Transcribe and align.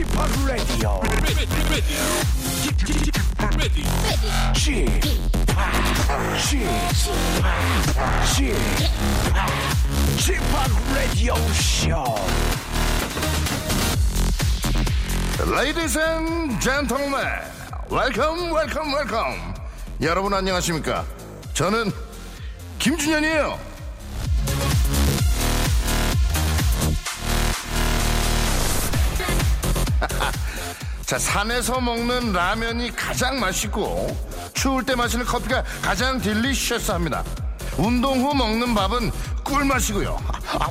P 0.00 0.06
o 0.06 0.08
p 0.08 1.20
Radio 10.94 11.36
Show. 11.52 12.16
Ladies 15.46 15.96
and 15.98 16.58
gentlemen, 16.62 17.26
welcome, 17.90 18.50
welcome, 18.52 18.92
welcome. 18.94 19.54
여러분 20.00 20.32
안녕하십니까? 20.32 21.04
저는 21.52 21.92
김준현이에요. 22.78 23.69
자, 31.10 31.18
산에서 31.18 31.80
먹는 31.80 32.32
라면이 32.32 32.94
가장 32.94 33.40
맛있고 33.40 34.16
추울 34.54 34.86
때 34.86 34.94
마시는 34.94 35.24
커피가 35.24 35.64
가장 35.82 36.20
딜리셔스합니다. 36.20 37.24
운동 37.78 38.20
후 38.20 38.32
먹는 38.32 38.72
밥은 38.76 39.10
꿀맛이고요. 39.42 40.16
아, 40.24 40.70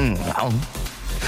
음, 0.00 0.16
아우. 0.34 0.50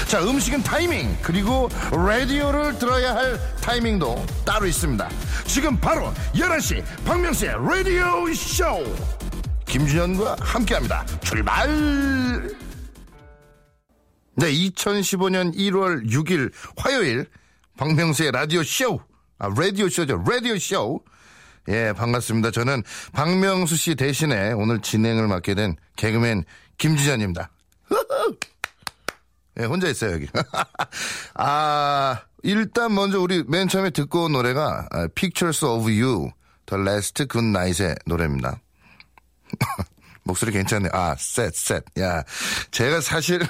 자, 0.07 0.19
음식은 0.23 0.63
타이밍, 0.63 1.15
그리고 1.21 1.69
라디오를 1.91 2.79
들어야 2.79 3.13
할 3.13 3.39
타이밍도 3.61 4.25
따로 4.43 4.65
있습니다. 4.65 5.07
지금 5.45 5.79
바로 5.79 6.11
11시 6.33 6.83
박명수의 7.05 7.51
라디오 7.51 8.33
쇼! 8.33 8.83
김준현과 9.67 10.37
함께 10.39 10.73
합니다. 10.73 11.05
출발! 11.21 11.69
네, 14.33 14.51
2015년 14.51 15.55
1월 15.55 16.09
6일 16.09 16.51
화요일 16.77 17.27
박명수의 17.77 18.31
라디오 18.31 18.63
쇼! 18.63 18.99
아, 19.37 19.47
라디오 19.55 19.87
쇼죠. 19.87 20.23
라디오 20.27 20.57
쇼! 20.57 20.99
예, 21.69 21.93
반갑습니다. 21.93 22.51
저는 22.51 22.83
박명수 23.13 23.75
씨 23.75 23.95
대신에 23.95 24.51
오늘 24.53 24.81
진행을 24.81 25.27
맡게 25.27 25.53
된 25.53 25.75
개그맨 25.95 26.43
김준현입니다. 26.77 27.49
예, 29.59 29.65
혼자 29.65 29.87
있어요, 29.87 30.13
여기. 30.13 30.27
아, 31.35 32.21
일단 32.43 32.93
먼저 32.93 33.19
우리 33.19 33.43
맨 33.47 33.67
처음에 33.67 33.89
듣고 33.89 34.25
온 34.25 34.33
노래가 34.33 34.87
아, 34.91 35.07
Pictures 35.13 35.63
of 35.65 35.83
You, 35.89 36.31
The 36.65 36.81
Last 36.83 37.27
Good 37.27 37.47
Night의 37.47 37.95
노래입니다. 38.05 38.59
목소리 40.27 40.51
괜찮네. 40.51 40.89
아, 40.93 41.15
셋, 41.17 41.55
셋. 41.55 41.83
야, 41.99 42.23
제가 42.71 43.01
사실 43.01 43.41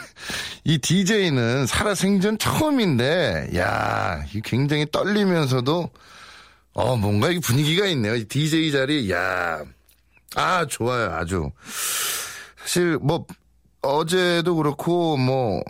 이 0.63 0.77
DJ는 0.77 1.65
살아생전 1.65 2.37
처음인데, 2.37 3.49
야, 3.55 4.23
이 4.33 4.41
굉장히 4.41 4.85
떨리면서도, 4.91 5.89
어, 6.73 6.95
뭔가 6.95 7.29
이 7.31 7.39
분위기가 7.39 7.87
있네요. 7.87 8.15
이 8.15 8.25
DJ 8.25 8.71
자리, 8.71 9.11
야, 9.11 9.63
아, 10.35 10.65
좋아요. 10.67 11.11
아주. 11.15 11.49
사실 12.61 12.97
뭐, 13.01 13.25
어제도 13.81 14.55
그렇고, 14.55 15.17
뭐, 15.17 15.61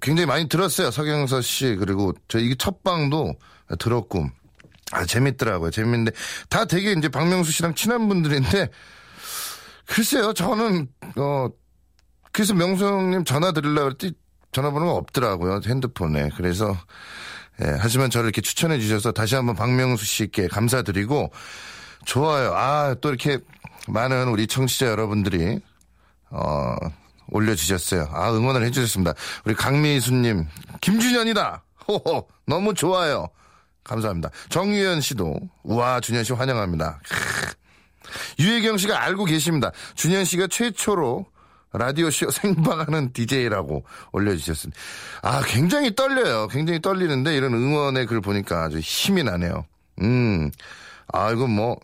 굉장히 0.00 0.26
많이 0.26 0.48
들었어요. 0.48 0.90
서경서 0.90 1.40
씨. 1.40 1.76
그리고 1.76 2.12
저 2.28 2.38
이게 2.38 2.54
첫 2.58 2.82
방도 2.82 3.34
들었고. 3.78 4.28
아, 4.92 5.04
재밌더라고요. 5.06 5.70
재밌는데. 5.70 6.12
다 6.48 6.66
되게 6.66 6.92
이제 6.92 7.08
박명수 7.08 7.52
씨랑 7.52 7.74
친한 7.74 8.08
분들인데. 8.08 8.68
글쎄요. 9.86 10.32
저는, 10.32 10.88
어, 11.16 11.48
그래서 12.32 12.54
명수 12.54 12.84
형님 12.86 13.24
전화 13.24 13.52
드리려고 13.52 13.90
했더니 13.90 14.12
전화번호가 14.52 14.92
없더라고요. 14.92 15.60
핸드폰에. 15.66 16.30
그래서, 16.36 16.76
예, 17.62 17.76
하지만 17.78 18.10
저를 18.10 18.26
이렇게 18.26 18.40
추천해 18.40 18.78
주셔서 18.78 19.12
다시 19.12 19.34
한번 19.34 19.54
박명수 19.54 20.04
씨께 20.04 20.48
감사드리고. 20.48 21.30
좋아요. 22.04 22.52
아, 22.54 22.94
또 23.00 23.08
이렇게 23.08 23.38
많은 23.88 24.28
우리 24.28 24.46
청취자 24.46 24.86
여러분들이, 24.86 25.60
어, 26.30 26.76
올려주셨어요. 27.28 28.08
아, 28.12 28.32
응원을 28.32 28.64
해주셨습니다. 28.66 29.14
우리 29.44 29.54
강미수님, 29.54 30.46
김준현이다! 30.80 31.64
호호, 31.88 32.28
너무 32.46 32.74
좋아요. 32.74 33.28
감사합니다. 33.84 34.30
정유현 34.48 35.00
씨도, 35.00 35.34
우와, 35.62 36.00
준현 36.00 36.24
씨 36.24 36.32
환영합니다. 36.32 37.00
크으. 37.08 37.63
유혜경 38.38 38.78
씨가 38.78 39.02
알고 39.02 39.24
계십니다. 39.24 39.70
준현 39.94 40.24
씨가 40.24 40.48
최초로 40.48 41.26
라디오쇼 41.72 42.30
생방하는 42.32 43.12
DJ라고 43.12 43.84
올려주셨습니다. 44.12 44.80
아, 45.22 45.42
굉장히 45.46 45.94
떨려요. 45.94 46.48
굉장히 46.48 46.80
떨리는데 46.80 47.36
이런 47.36 47.52
응원의 47.52 48.06
글 48.06 48.20
보니까 48.20 48.64
아주 48.64 48.78
힘이 48.78 49.24
나네요. 49.24 49.66
음, 50.00 50.50
아, 51.12 51.32
이거 51.32 51.46
뭐, 51.46 51.76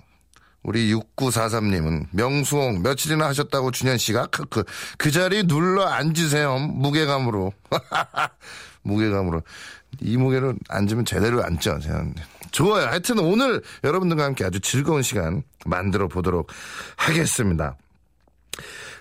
우리 0.62 0.92
6943님은 0.94 2.06
명수홍 2.12 2.82
며칠이나 2.82 3.26
하셨다고 3.28 3.70
준현 3.70 3.96
씨가 3.96 4.26
크크 4.26 4.64
그 4.98 5.10
자리 5.10 5.42
눌러 5.46 5.86
앉으세요 5.86 6.58
무게감으로 6.58 7.52
무게감으로 8.82 9.42
이 10.00 10.16
무게로 10.16 10.54
앉으면 10.68 11.04
제대로 11.04 11.42
앉죠. 11.44 11.78
좋아요 12.52 12.86
하여튼 12.86 13.18
오늘 13.18 13.62
여러분들과 13.84 14.24
함께 14.24 14.44
아주 14.44 14.60
즐거운 14.60 15.02
시간 15.02 15.42
만들어 15.66 16.08
보도록 16.08 16.50
하겠습니다 16.96 17.76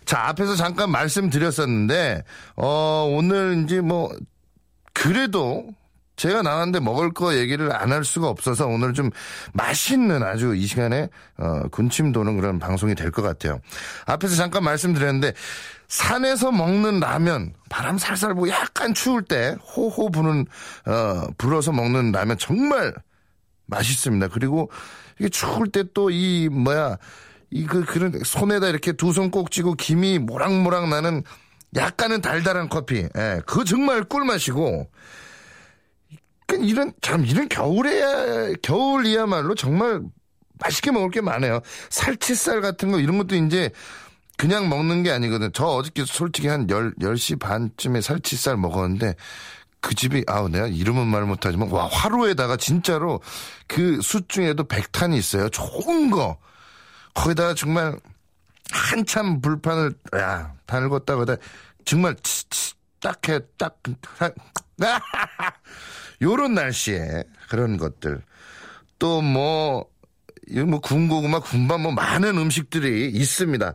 자 0.05 0.27
앞에서 0.27 0.55
잠깐 0.55 0.91
말씀드렸었는데 0.91 2.23
어 2.57 3.07
오늘 3.11 3.63
이제 3.63 3.81
뭐 3.81 4.11
그래도 4.93 5.67
제가 6.15 6.41
나왔는데 6.41 6.79
먹을 6.81 7.11
거 7.13 7.35
얘기를 7.35 7.73
안 7.73 7.91
할 7.91 8.03
수가 8.03 8.27
없어서 8.27 8.67
오늘 8.67 8.93
좀 8.93 9.09
맛있는 9.53 10.21
아주 10.21 10.53
이 10.53 10.65
시간에 10.67 11.07
어, 11.37 11.63
군침 11.71 12.11
도는 12.11 12.35
그런 12.35 12.59
방송이 12.59 12.93
될 12.93 13.09
것 13.11 13.21
같아요. 13.21 13.61
앞에서 14.05 14.35
잠깐 14.35 14.63
말씀드렸는데 14.65 15.33
산에서 15.89 16.51
먹는 16.51 16.99
라면 16.99 17.53
바람 17.69 17.97
살살 17.97 18.33
불고 18.35 18.49
약간 18.49 18.93
추울 18.93 19.23
때 19.23 19.55
호호 19.75 20.11
부는 20.11 20.45
어 20.85 21.27
불어서 21.37 21.71
먹는 21.71 22.11
라면 22.11 22.37
정말 22.37 22.93
맛있습니다. 23.65 24.29
그리고 24.29 24.71
이게 25.19 25.29
추울 25.29 25.69
때 25.69 25.83
또 25.93 26.09
이 26.11 26.47
뭐야 26.49 26.97
이 27.51 27.65
그 27.65 27.83
그런 27.85 28.13
손에다 28.23 28.67
이렇게 28.69 28.93
두 28.93 29.11
손 29.11 29.31
꼭 29.31 29.49
쥐고 29.51 29.73
김이 29.73 30.19
모락모락 30.19 30.89
나는 30.89 31.23
약간은 31.75 32.21
달달한 32.21 32.69
커피. 32.69 32.97
예, 33.15 33.41
그거 33.45 33.63
정말 33.63 34.03
꿀맛이고 34.03 34.87
그러니까 36.47 36.69
이런 36.69 36.93
참 37.01 37.25
이런 37.25 37.47
겨울에야 37.49 38.53
겨울이야말로 38.61 39.55
정말 39.55 40.01
맛있게 40.59 40.91
먹을 40.91 41.09
게 41.09 41.21
많아요. 41.21 41.61
살치살 41.89 42.61
같은 42.61 42.91
거 42.91 42.99
이런 42.99 43.17
것도 43.17 43.35
이제 43.35 43.71
그냥 44.39 44.69
먹는 44.69 45.03
게 45.03 45.11
아니거든. 45.11 45.51
저 45.51 45.65
어저께 45.65 46.05
솔직히 46.05 46.47
한 46.47 46.65
10, 46.69 46.95
10시 46.97 47.39
반쯤에 47.41 47.99
살치살 47.99 48.55
먹었는데 48.55 49.15
그 49.81 49.93
집이 49.93 50.23
아우 50.27 50.47
내가 50.47 50.67
이름은 50.67 51.07
말 51.07 51.25
못하지만 51.25 51.69
와 51.71 51.87
화로에다가 51.87 52.55
진짜로 52.55 53.21
그 53.67 53.99
숯 54.01 54.29
중에도 54.29 54.63
백탄이 54.63 55.17
있어요. 55.17 55.49
좋은 55.49 56.09
거 56.09 56.37
거기다가 57.13 57.53
정말 57.53 57.99
한참 58.71 59.41
불판을 59.41 59.93
야 60.15 60.53
달궜다가 60.67 61.37
정말 61.83 62.15
딱해 63.01 63.41
딱 63.57 63.77
요런 66.21 66.53
날씨에 66.53 67.25
그런 67.49 67.75
것들 67.75 68.21
또 68.99 69.21
뭐 69.21 69.85
뭐 70.67 70.79
군고구마, 70.79 71.39
군밤 71.39 71.81
뭐 71.81 71.91
많은 71.91 72.37
음식들이 72.37 73.09
있습니다. 73.11 73.73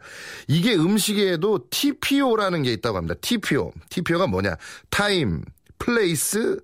이게 0.49 0.75
음식에도 0.75 1.67
TPO라는 1.71 2.63
게 2.63 2.73
있다고 2.73 2.97
합니다. 2.97 3.15
TPO. 3.21 3.73
TPO가 3.91 4.27
뭐냐? 4.27 4.57
time, 4.91 5.43
place, 5.79 6.59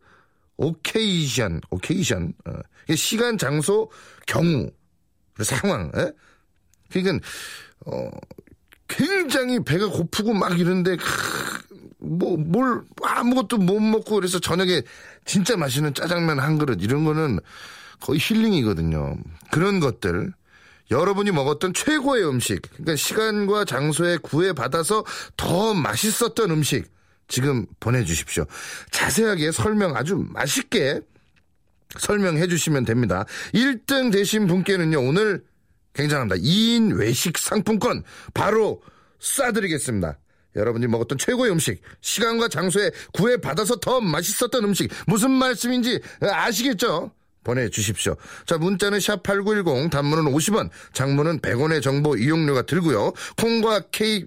occasion, 0.56 1.61
occasion. 1.70 2.32
어. 2.46 2.52
시간, 2.94 3.38
장소, 3.38 3.90
경우, 4.26 4.68
상황. 5.42 5.90
에? 5.96 6.10
그러니까 6.90 7.26
어 7.86 8.10
굉장히 8.88 9.62
배가 9.62 9.86
고프고 9.86 10.34
막 10.34 10.58
이런데 10.58 10.96
뭐뭘 11.98 12.82
아무것도 13.02 13.58
못 13.58 13.80
먹고 13.80 14.16
그래서 14.16 14.38
저녁에 14.38 14.82
진짜 15.24 15.56
맛있는 15.56 15.94
짜장면 15.94 16.40
한 16.40 16.58
그릇 16.58 16.82
이런 16.82 17.04
거는 17.04 17.38
거의 18.00 18.19
힐링이거든요. 18.20 19.17
그런 19.50 19.81
것들 19.81 20.32
여러분이 20.91 21.31
먹었던 21.31 21.73
최고의 21.73 22.26
음식, 22.29 22.62
그러니까 22.62 22.97
시간과 22.97 23.64
장소에 23.64 24.19
구애받아서 24.19 25.05
더 25.37 25.75
맛있었던 25.75 26.50
음식 26.50 26.91
지금 27.29 27.64
보내주십시오. 27.79 28.44
자세하게 28.91 29.52
설명 29.52 29.97
아주 29.97 30.17
맛있게 30.17 31.00
설명해 31.99 32.49
주시면 32.49 32.85
됩니다. 32.85 33.25
1등 33.55 34.12
되신 34.12 34.46
분께는요, 34.46 35.00
오늘 35.00 35.44
굉장합니다. 35.94 36.37
2인 36.37 36.96
외식 36.96 37.38
상품권 37.38 38.03
바로 38.35 38.82
쏴드리겠습니다. 39.20 40.17
여러분이 40.56 40.88
먹었던 40.88 41.19
최고의 41.19 41.53
음식, 41.53 41.81
시간과 42.00 42.49
장소에 42.49 42.91
구애받아서 43.12 43.76
더 43.76 44.00
맛있었던 44.00 44.64
음식, 44.64 44.91
무슨 45.06 45.31
말씀인지 45.31 46.00
아시겠죠? 46.20 47.12
보내주십시오. 47.44 48.16
자, 48.46 48.58
문자는 48.58 48.98
샵8910, 48.98 49.90
단문은 49.90 50.32
50원, 50.32 50.70
장문은 50.92 51.40
100원의 51.40 51.82
정보 51.82 52.16
이용료가 52.16 52.62
들고요. 52.62 53.12
콩과 53.37 53.82
K, 53.92 54.25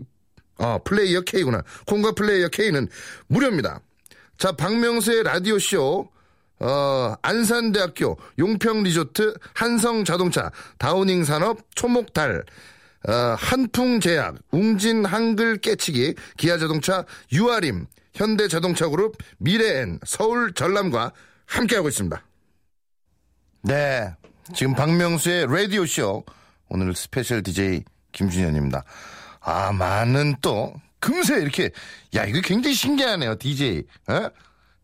어, 0.57 0.79
플레이어 0.83 1.21
K구나. 1.21 1.63
콩과 1.85 2.13
플레이어 2.13 2.49
K는 2.49 2.87
무료입니다. 3.27 3.79
자, 4.37 4.51
박명수의 4.51 5.23
라디오쇼, 5.23 6.09
어, 6.59 7.15
안산대학교, 7.21 8.17
용평리조트, 8.39 9.35
한성자동차, 9.53 10.51
다우닝 10.77 11.23
산업, 11.23 11.59
초목달, 11.75 12.43
어, 13.07 13.13
한풍제약, 13.37 14.37
웅진 14.51 15.05
한글 15.05 15.57
깨치기, 15.57 16.15
기아자동차, 16.37 17.05
유아림, 17.33 17.85
현대자동차그룹, 18.13 19.17
미래엔, 19.39 19.99
서울 20.05 20.53
전람과 20.53 21.11
함께하고 21.45 21.89
있습니다. 21.89 22.23
네. 23.63 24.13
지금 24.53 24.75
박명수의 24.75 25.47
라디오쇼. 25.47 26.25
오늘 26.67 26.93
special 26.95 27.41
DJ 27.41 27.83
김준현입니다. 28.11 28.83
아, 29.39 29.71
많은 29.71 30.35
또, 30.41 30.73
금세 30.99 31.35
이렇게, 31.35 31.71
야, 32.13 32.25
이거 32.25 32.41
굉장히 32.41 32.75
신기하네요, 32.75 33.37
DJ. 33.37 33.83
어? 34.07 34.29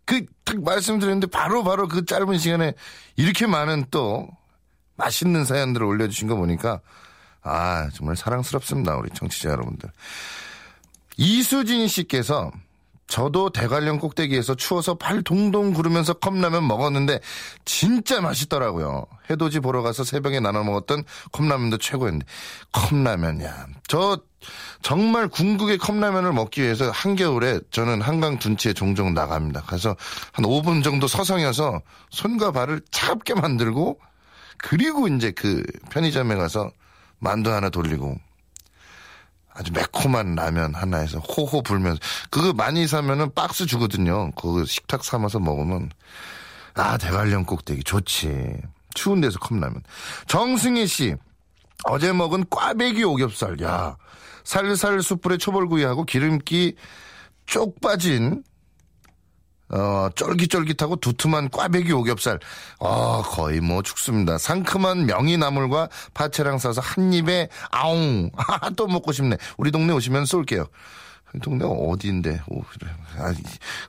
그, 0.05 0.25
딱 0.45 0.63
말씀드렸는데 0.63 1.27
바로 1.27 1.63
바로 1.63 1.89
그 1.89 2.05
짧은 2.05 2.37
시간에 2.37 2.73
이렇게 3.17 3.47
많은 3.47 3.85
또, 3.91 4.29
맛있는 4.95 5.43
사연들을 5.43 5.85
올려주신 5.85 6.29
거 6.29 6.35
보니까, 6.35 6.79
아, 7.41 7.89
정말 7.93 8.15
사랑스럽습니다, 8.15 8.95
우리 8.95 9.09
청취자 9.09 9.49
여러분들. 9.49 9.89
이수진 11.17 11.89
씨께서 11.89 12.51
저도 13.09 13.49
대관령 13.49 13.97
꼭대기에서 13.97 14.55
추워서 14.55 14.93
발 14.93 15.23
동동 15.23 15.73
구르면서 15.73 16.13
컵라면 16.13 16.67
먹었는데 16.67 17.19
진짜 17.65 18.21
맛있더라고요. 18.21 19.07
해돋이 19.29 19.59
보러 19.59 19.81
가서 19.81 20.03
새벽에 20.03 20.39
나눠 20.39 20.63
먹었던 20.63 21.03
컵라면도 21.31 21.79
최고였는데 21.79 22.25
컵라면이야. 22.71 23.67
저 23.87 24.21
정말 24.83 25.27
궁극의 25.27 25.79
컵라면을 25.79 26.31
먹기 26.33 26.61
위해서 26.61 26.89
한겨울에 26.91 27.59
저는 27.71 28.01
한강 28.01 28.37
둔치에 28.37 28.73
종종 28.73 29.15
나갑니다. 29.15 29.61
가서 29.61 29.95
한 30.31 30.45
5분 30.45 30.83
정도 30.83 31.07
서성여서 31.07 31.81
손과 32.11 32.51
발을 32.51 32.81
차갑게 32.91 33.33
만들고 33.33 33.99
그리고 34.59 35.07
이제 35.07 35.31
그 35.31 35.63
편의점에 35.89 36.35
가서 36.35 36.71
만두 37.17 37.51
하나 37.51 37.69
돌리고 37.69 38.17
아주 39.59 39.73
매콤한 39.73 40.35
라면 40.35 40.73
하나에서 40.73 41.19
호호 41.19 41.61
불면서 41.63 41.99
그거 42.29 42.53
많이 42.53 42.87
사면은 42.87 43.33
박스 43.33 43.65
주거든요. 43.65 44.31
그거 44.31 44.63
식탁 44.63 45.03
삼아서 45.03 45.39
먹으면 45.39 45.89
아 46.75 46.97
대관령 46.97 47.43
꼭대기 47.43 47.83
좋지. 47.83 48.53
추운 48.93 49.19
데서 49.19 49.37
컵라면. 49.39 49.83
정승희 50.27 50.87
씨 50.87 51.15
어제 51.83 52.13
먹은 52.13 52.45
꽈배기 52.49 53.03
오겹살. 53.03 53.59
야 53.61 53.97
살살 54.45 55.01
숯불에 55.01 55.35
초벌구이하고 55.35 56.05
기름기 56.05 56.75
쪽 57.45 57.81
빠진 57.81 58.43
어, 59.69 60.09
쫄깃쫄깃하고 60.15 60.97
두툼한 60.97 61.49
꽈배기 61.49 61.91
오겹살. 61.93 62.39
어, 62.79 63.21
거의 63.21 63.61
뭐 63.61 63.81
죽습니다. 63.81 64.37
상큼한 64.37 65.05
명이나물과 65.05 65.89
파채랑 66.13 66.57
싸서 66.57 66.81
한 66.81 67.13
입에 67.13 67.49
아웅. 67.71 68.29
아, 68.35 68.69
또 68.71 68.87
먹고 68.87 69.11
싶네. 69.11 69.37
우리 69.57 69.71
동네 69.71 69.93
오시면 69.93 70.25
쏠게요. 70.25 70.65
동네가 71.43 71.69
어디인데? 71.69 72.41
오, 72.47 72.61
그래. 72.61 72.91
아, 73.17 73.33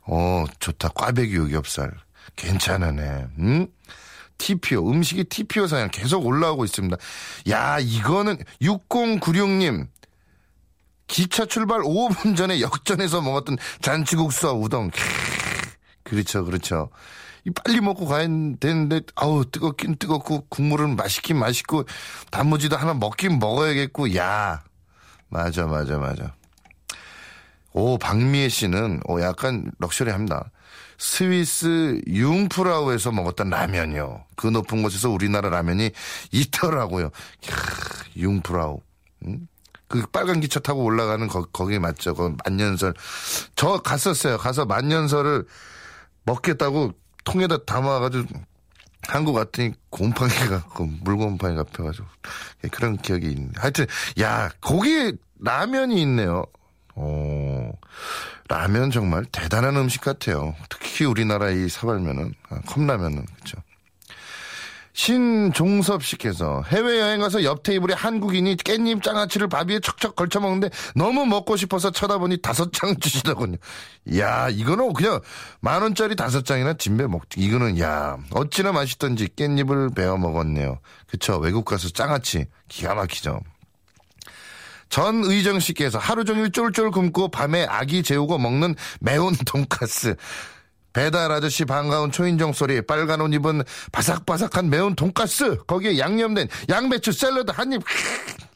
어, 0.07 0.45
좋다. 0.59 0.89
꽈배기 0.91 1.39
오겹살. 1.39 1.91
괜찮으네. 2.37 3.27
응? 3.39 3.67
TPO. 4.37 4.91
음식이 4.91 5.25
TPO 5.25 5.67
사양 5.67 5.89
계속 5.91 6.27
올라오고 6.27 6.65
있습니다. 6.65 6.97
야, 7.51 7.79
이거는 7.79 8.39
6096님. 8.63 9.87
기차 11.07 11.45
출발 11.45 11.81
5분 11.81 12.37
전에 12.37 12.61
역전해서 12.61 13.21
먹었던 13.21 13.59
잔치국수와 13.83 14.53
우동. 14.53 14.91
그렇죠, 16.11 16.45
그렇죠. 16.45 16.91
이 17.47 17.51
빨리 17.51 17.81
먹고 17.81 18.07
가야 18.07 18.27
되는데, 18.59 19.01
아우, 19.15 19.45
뜨겁긴 19.45 19.97
뜨겁고, 19.97 20.47
국물은 20.49 20.97
맛있긴 20.97 21.39
맛있고, 21.39 21.85
단무지도 22.31 22.77
하나 22.77 22.95
먹긴 22.95 23.39
먹어야겠고, 23.39 24.17
야. 24.17 24.63
맞아, 25.29 25.67
맞아, 25.67 25.99
맞아. 25.99 26.35
오, 27.73 27.97
박미애 27.97 28.49
씨는, 28.49 29.01
오, 29.07 29.21
약간 29.23 29.71
럭셔리 29.79 30.11
합니다. 30.11 30.51
스위스 30.99 32.01
융프라우에서 32.09 33.13
먹었던 33.13 33.49
라면이요. 33.49 34.25
그 34.35 34.49
높은 34.49 34.83
곳에서 34.83 35.09
우리나라 35.09 35.49
라면이 35.49 35.93
있더라고요. 36.33 37.11
캬, 37.41 38.17
융프라우. 38.17 38.81
응? 39.27 39.49
그 39.89 40.07
빨간 40.13 40.41
기차 40.41 40.61
타고 40.61 40.85
올라가는 40.85 41.27
거, 41.27 41.47
거기 41.47 41.79
맞죠? 41.79 42.15
그 42.15 42.37
만년설. 42.45 42.95
저 43.57 43.79
갔었어요. 43.79 44.37
가서 44.37 44.67
만년설을 44.67 45.47
먹겠다고 46.25 46.93
통에다 47.25 47.65
담아가지고 47.65 48.41
한국 49.09 49.35
갔더니 49.35 49.73
곰팡이가 49.91 50.65
그 50.75 50.83
물곰팡이가 51.03 51.65
펴가지고 51.65 52.07
그런 52.71 52.97
기억이 52.99 53.27
있는데 53.29 53.61
하여튼 53.61 53.87
야 54.21 54.51
거기 54.61 55.13
라면이 55.41 56.01
있네요. 56.03 56.45
오 56.97 57.73
라면 58.49 58.91
정말 58.91 59.25
대단한 59.27 59.77
음식 59.77 60.03
같아요. 60.03 60.55
특히 60.69 61.05
우리나라 61.05 61.51
이 61.51 61.69
사발면은 61.69 62.35
아, 62.51 62.61
컵라면은 62.67 63.25
그렇죠. 63.25 63.63
신종섭 65.01 66.05
씨께서 66.05 66.63
해외여행 66.67 67.21
가서 67.21 67.43
옆 67.43 67.63
테이블에 67.63 67.95
한국인이 67.95 68.57
깻잎 68.57 69.03
장아찌를 69.03 69.49
밥 69.49 69.71
위에 69.71 69.81
척척 69.81 70.15
걸쳐 70.15 70.41
먹는데 70.41 70.69
너무 70.95 71.25
먹고 71.25 71.57
싶어서 71.57 71.91
쳐다보니 71.91 72.43
다섯 72.43 72.71
장 72.71 72.95
주시더군요. 73.01 73.57
야 74.19 74.51
이거는 74.51 74.93
그냥 74.93 75.21
만 75.61 75.81
원짜리 75.81 76.17
다섯 76.17 76.45
장이나 76.45 76.75
진배 76.75 77.07
먹지. 77.07 77.41
이거는 77.41 77.81
야 77.81 78.19
어찌나 78.33 78.73
맛있던지 78.73 79.29
깻잎을 79.29 79.97
베어 79.97 80.19
먹었네요. 80.19 80.81
그쵸 81.07 81.39
외국 81.39 81.65
가서 81.65 81.89
장아찌 81.89 82.45
기가 82.69 82.95
막히죠. 82.95 83.41
전 84.91 85.25
의정 85.25 85.61
씨께서 85.61 85.99
하루 85.99 86.25
종일 86.27 86.53
쫄쫄 86.53 86.91
굶고 86.91 87.31
밤에 87.31 87.65
아기 87.65 88.03
재우고 88.03 88.37
먹는 88.37 88.75
매운 89.01 89.35
돈가스. 89.47 90.17
배달 90.93 91.31
아저씨 91.31 91.65
반가운 91.65 92.11
초인종 92.11 92.53
소리, 92.53 92.81
빨간 92.83 93.21
옷 93.21 93.33
입은 93.33 93.63
바삭바삭한 93.93 94.71
매운 94.71 94.95
돈가스, 94.95 95.57
거기에 95.67 95.99
양념된 95.99 96.49
양배추 96.69 97.13
샐러드 97.13 97.53
한 97.53 97.73
입, 97.73 97.83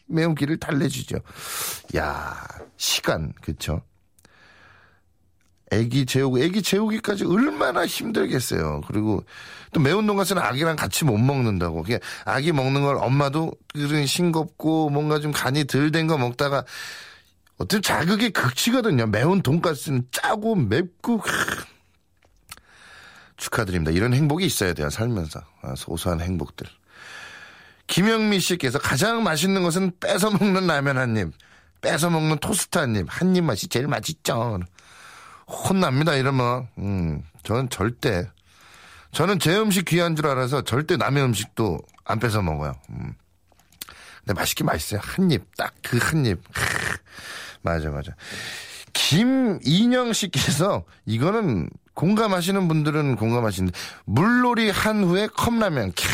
매운기를 0.06 0.58
달래주죠. 0.58 1.16
야 1.96 2.46
시간, 2.76 3.32
그쵸? 3.40 3.80
애기 5.72 6.06
재우고, 6.06 6.38
애기 6.40 6.62
재우기까지 6.62 7.24
얼마나 7.24 7.86
힘들겠어요. 7.86 8.82
그리고 8.86 9.24
또 9.72 9.80
매운 9.80 10.06
돈가스는 10.06 10.40
아기랑 10.40 10.76
같이 10.76 11.04
못 11.04 11.16
먹는다고. 11.18 11.82
그냥 11.82 11.98
아기 12.24 12.52
먹는 12.52 12.82
걸 12.82 12.96
엄마도 12.96 13.52
그런 13.72 14.06
싱겁고 14.06 14.90
뭔가 14.90 15.18
좀 15.18 15.32
간이 15.32 15.64
덜 15.66 15.90
된 15.90 16.06
거 16.06 16.16
먹다가 16.18 16.64
어떤 17.56 17.80
자극의 17.82 18.30
극치거든요. 18.30 19.06
매운 19.06 19.42
돈가스는 19.42 20.08
짜고 20.12 20.54
맵고, 20.54 21.22
축하드립니다. 23.36 23.90
이런 23.90 24.14
행복이 24.14 24.44
있어야 24.46 24.72
돼요, 24.74 24.90
살면서. 24.90 25.40
아, 25.62 25.74
소소한 25.76 26.20
행복들. 26.20 26.66
김영미 27.86 28.40
씨께서 28.40 28.78
가장 28.78 29.22
맛있는 29.22 29.62
것은 29.62 29.92
뺏어 30.00 30.30
먹는 30.30 30.66
라면 30.66 30.96
한 30.98 31.16
입, 31.16 31.32
뺏어 31.80 32.08
먹는 32.10 32.38
토스트 32.38 32.78
한 32.78 32.96
입, 32.96 33.06
한 33.08 33.34
입 33.36 33.44
맛이 33.44 33.68
제일 33.68 33.88
맛있죠. 33.88 34.60
혼납니다, 35.46 36.14
이러면. 36.14 36.68
음, 36.78 37.22
저는 37.42 37.68
절대, 37.68 38.30
저는 39.12 39.38
제 39.38 39.56
음식 39.58 39.84
귀한 39.84 40.16
줄 40.16 40.26
알아서 40.26 40.62
절대 40.62 40.96
남의 40.96 41.22
음식도 41.24 41.78
안 42.04 42.18
뺏어 42.18 42.40
먹어요. 42.40 42.72
음. 42.90 43.14
근데 44.24 44.32
맛있긴 44.32 44.64
맛있어요. 44.66 45.00
한 45.02 45.30
입, 45.30 45.54
딱 45.56 45.74
그 45.82 45.98
한 45.98 46.24
입. 46.24 46.40
맞아, 47.60 47.90
맞아. 47.90 48.12
김인영 48.94 50.12
씨께서 50.14 50.84
이거는 51.04 51.68
공감하시는 51.94 52.68
분들은 52.68 53.16
공감하시는데 53.16 53.78
물놀이 54.04 54.70
한 54.70 55.04
후에 55.04 55.26
컵라면 55.28 55.92
캬. 55.92 56.08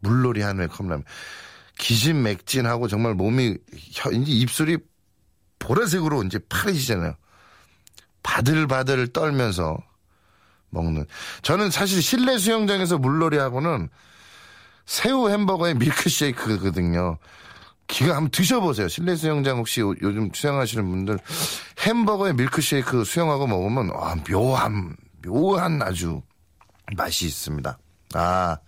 물놀이 0.00 0.42
한 0.42 0.58
후에 0.58 0.66
컵라면 0.66 1.04
기진맥진하고 1.78 2.88
정말 2.88 3.14
몸이 3.14 3.56
이제 3.72 4.32
입술이 4.32 4.78
보라색으로 5.58 6.22
이제 6.24 6.38
파래지잖아요. 6.48 7.14
바들바들 8.22 9.12
떨면서 9.12 9.78
먹는. 10.70 11.06
저는 11.42 11.70
사실 11.70 12.02
실내 12.02 12.36
수영장에서 12.38 12.98
물놀이 12.98 13.38
하고는 13.38 13.88
새우 14.84 15.30
햄버거에 15.30 15.74
밀크쉐이크거든요. 15.74 17.18
기가 17.88 18.14
한번 18.16 18.30
드셔보세요. 18.30 18.86
실내 18.88 19.16
수영장 19.16 19.58
혹시 19.58 19.80
요- 19.80 19.94
요즘 20.02 20.30
수영하시는 20.32 20.88
분들 20.88 21.18
햄버거에 21.86 22.32
밀크쉐이크 22.34 23.04
수영하고 23.04 23.46
먹으면 23.46 23.90
아, 23.94 24.14
묘한 24.30 24.94
묘한 25.26 25.82
아주 25.82 26.22
맛이 26.96 27.26
있습니다. 27.26 27.78
아 28.14 28.58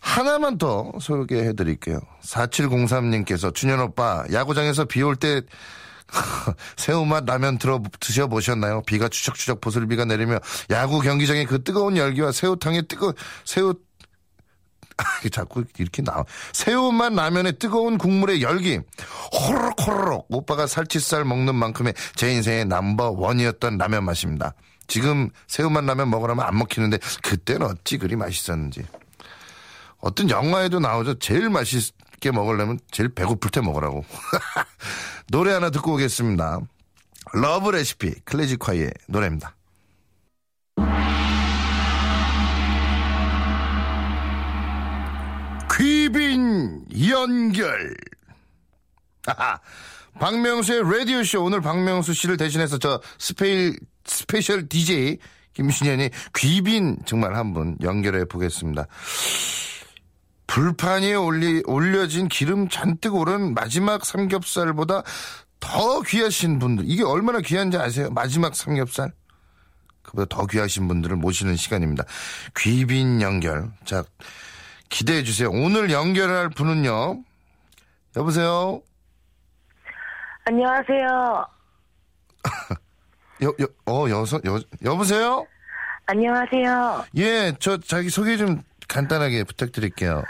하나만 0.00 0.58
더 0.58 0.92
소개해 1.00 1.54
드릴게요. 1.54 1.98
4703님께서 2.22 3.54
준현 3.54 3.80
오빠 3.80 4.24
야구장에서 4.32 4.84
비 4.84 5.02
올 5.02 5.16
때 5.16 5.40
새우맛 6.76 7.24
라면 7.24 7.56
들어 7.58 7.82
드셔보셨나요? 7.98 8.82
비가 8.82 9.08
추적추적 9.08 9.62
보슬비가 9.62 10.04
내리며 10.04 10.38
야구 10.70 11.00
경기장의 11.00 11.46
그 11.46 11.64
뜨거운 11.64 11.96
열기와 11.96 12.30
새우탕의 12.30 12.82
뜨거 12.88 13.14
새우 13.46 13.74
자꾸 15.30 15.64
이렇게 15.78 16.02
나와. 16.02 16.24
새우맛 16.52 17.14
라면의 17.14 17.58
뜨거운 17.58 17.98
국물의 17.98 18.42
열기. 18.42 18.80
호로록 19.32 19.86
호로록. 19.86 20.26
오빠가 20.28 20.66
살치살 20.66 21.24
먹는 21.24 21.54
만큼의 21.54 21.94
제 22.14 22.32
인생의 22.32 22.66
넘버 22.66 23.10
원이었던 23.16 23.78
라면 23.78 24.04
맛입니다. 24.04 24.54
지금 24.86 25.30
새우맛 25.46 25.84
라면 25.84 26.10
먹으라면 26.10 26.44
안 26.44 26.58
먹히는데 26.58 26.98
그때는 27.22 27.66
어찌 27.66 27.98
그리 27.98 28.16
맛있었는지. 28.16 28.84
어떤 29.98 30.28
영화에도 30.28 30.80
나오죠. 30.80 31.18
제일 31.18 31.48
맛있게 31.48 32.30
먹으려면 32.30 32.78
제일 32.90 33.08
배고플 33.08 33.50
때 33.50 33.60
먹으라고. 33.60 34.04
노래 35.28 35.52
하나 35.52 35.70
듣고 35.70 35.94
오겠습니다. 35.94 36.60
Love 37.32 37.70
Recipe 37.70 38.14
클래지콰이의 38.24 38.92
노래입니다. 39.08 39.54
귀빈 45.76 46.84
연결. 47.08 47.94
하하. 49.26 49.58
박명수의 50.20 50.82
라디오쇼. 50.82 51.42
오늘 51.42 51.60
박명수 51.60 52.14
씨를 52.14 52.36
대신해서 52.36 52.78
저 52.78 53.00
스페일, 53.18 53.76
special 54.04 54.68
DJ 54.68 55.18
김준현이 55.54 56.10
귀빈 56.36 56.98
정말 57.04 57.34
한번 57.34 57.76
연결해 57.82 58.24
보겠습니다. 58.26 58.86
불판 60.46 61.02
위에 61.02 61.14
올리, 61.14 61.62
올려진 61.66 62.28
기름 62.28 62.68
잔뜩 62.68 63.14
오른 63.14 63.54
마지막 63.54 64.04
삼겹살보다 64.04 65.02
더 65.58 66.02
귀하신 66.02 66.58
분들. 66.58 66.84
이게 66.86 67.02
얼마나 67.02 67.40
귀한지 67.40 67.76
아세요? 67.78 68.10
마지막 68.10 68.54
삼겹살? 68.54 69.12
그보다 70.02 70.26
더 70.28 70.46
귀하신 70.46 70.86
분들을 70.86 71.16
모시는 71.16 71.56
시간입니다. 71.56 72.04
귀빈 72.56 73.22
연결. 73.22 73.72
자, 73.84 74.04
기대해 74.94 75.24
주세요. 75.24 75.50
오늘 75.50 75.90
연결할 75.90 76.50
분은요. 76.50 77.24
여보세요? 78.16 78.80
안녕하세요. 80.44 81.46
여, 83.42 83.48
여, 83.60 83.66
어, 83.86 84.08
여서, 84.08 84.40
여, 84.46 84.60
여보세요? 84.84 85.44
안녕하세요. 86.06 87.06
예, 87.16 87.52
저 87.58 87.76
자기 87.78 88.08
소개 88.08 88.36
좀 88.36 88.62
간단하게 88.86 89.42
부탁드릴게요. 89.42 90.22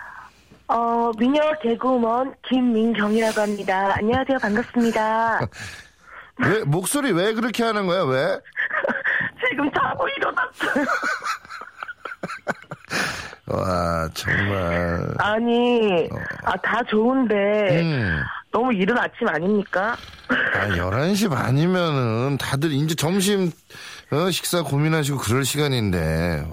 어, 0.68 1.10
미녀 1.18 1.42
개그우먼 1.60 2.34
김민경이라고 2.48 3.42
합니다. 3.42 3.92
안녕하세요. 3.98 4.38
반갑습니다. 4.38 5.40
왜, 6.42 6.64
목소리 6.64 7.12
왜 7.12 7.34
그렇게 7.34 7.64
하는 7.64 7.86
거야, 7.86 8.02
왜? 8.04 8.40
지금 9.46 9.70
자고 9.74 10.08
일어났어요. 10.08 10.86
와, 13.46 14.08
정말. 14.14 15.14
아니, 15.18 16.08
아, 16.44 16.56
다 16.56 16.80
좋은데, 16.88 17.82
음. 17.82 18.22
너무 18.50 18.72
이른 18.72 18.96
아침 18.96 19.28
아닙니까? 19.28 19.96
아, 20.28 20.68
11시 20.68 21.28
반이면은 21.28 22.38
다들 22.38 22.72
이제 22.72 22.94
점심, 22.94 23.50
어, 24.10 24.30
식사 24.30 24.62
고민하시고 24.62 25.18
그럴 25.18 25.44
시간인데. 25.44 26.46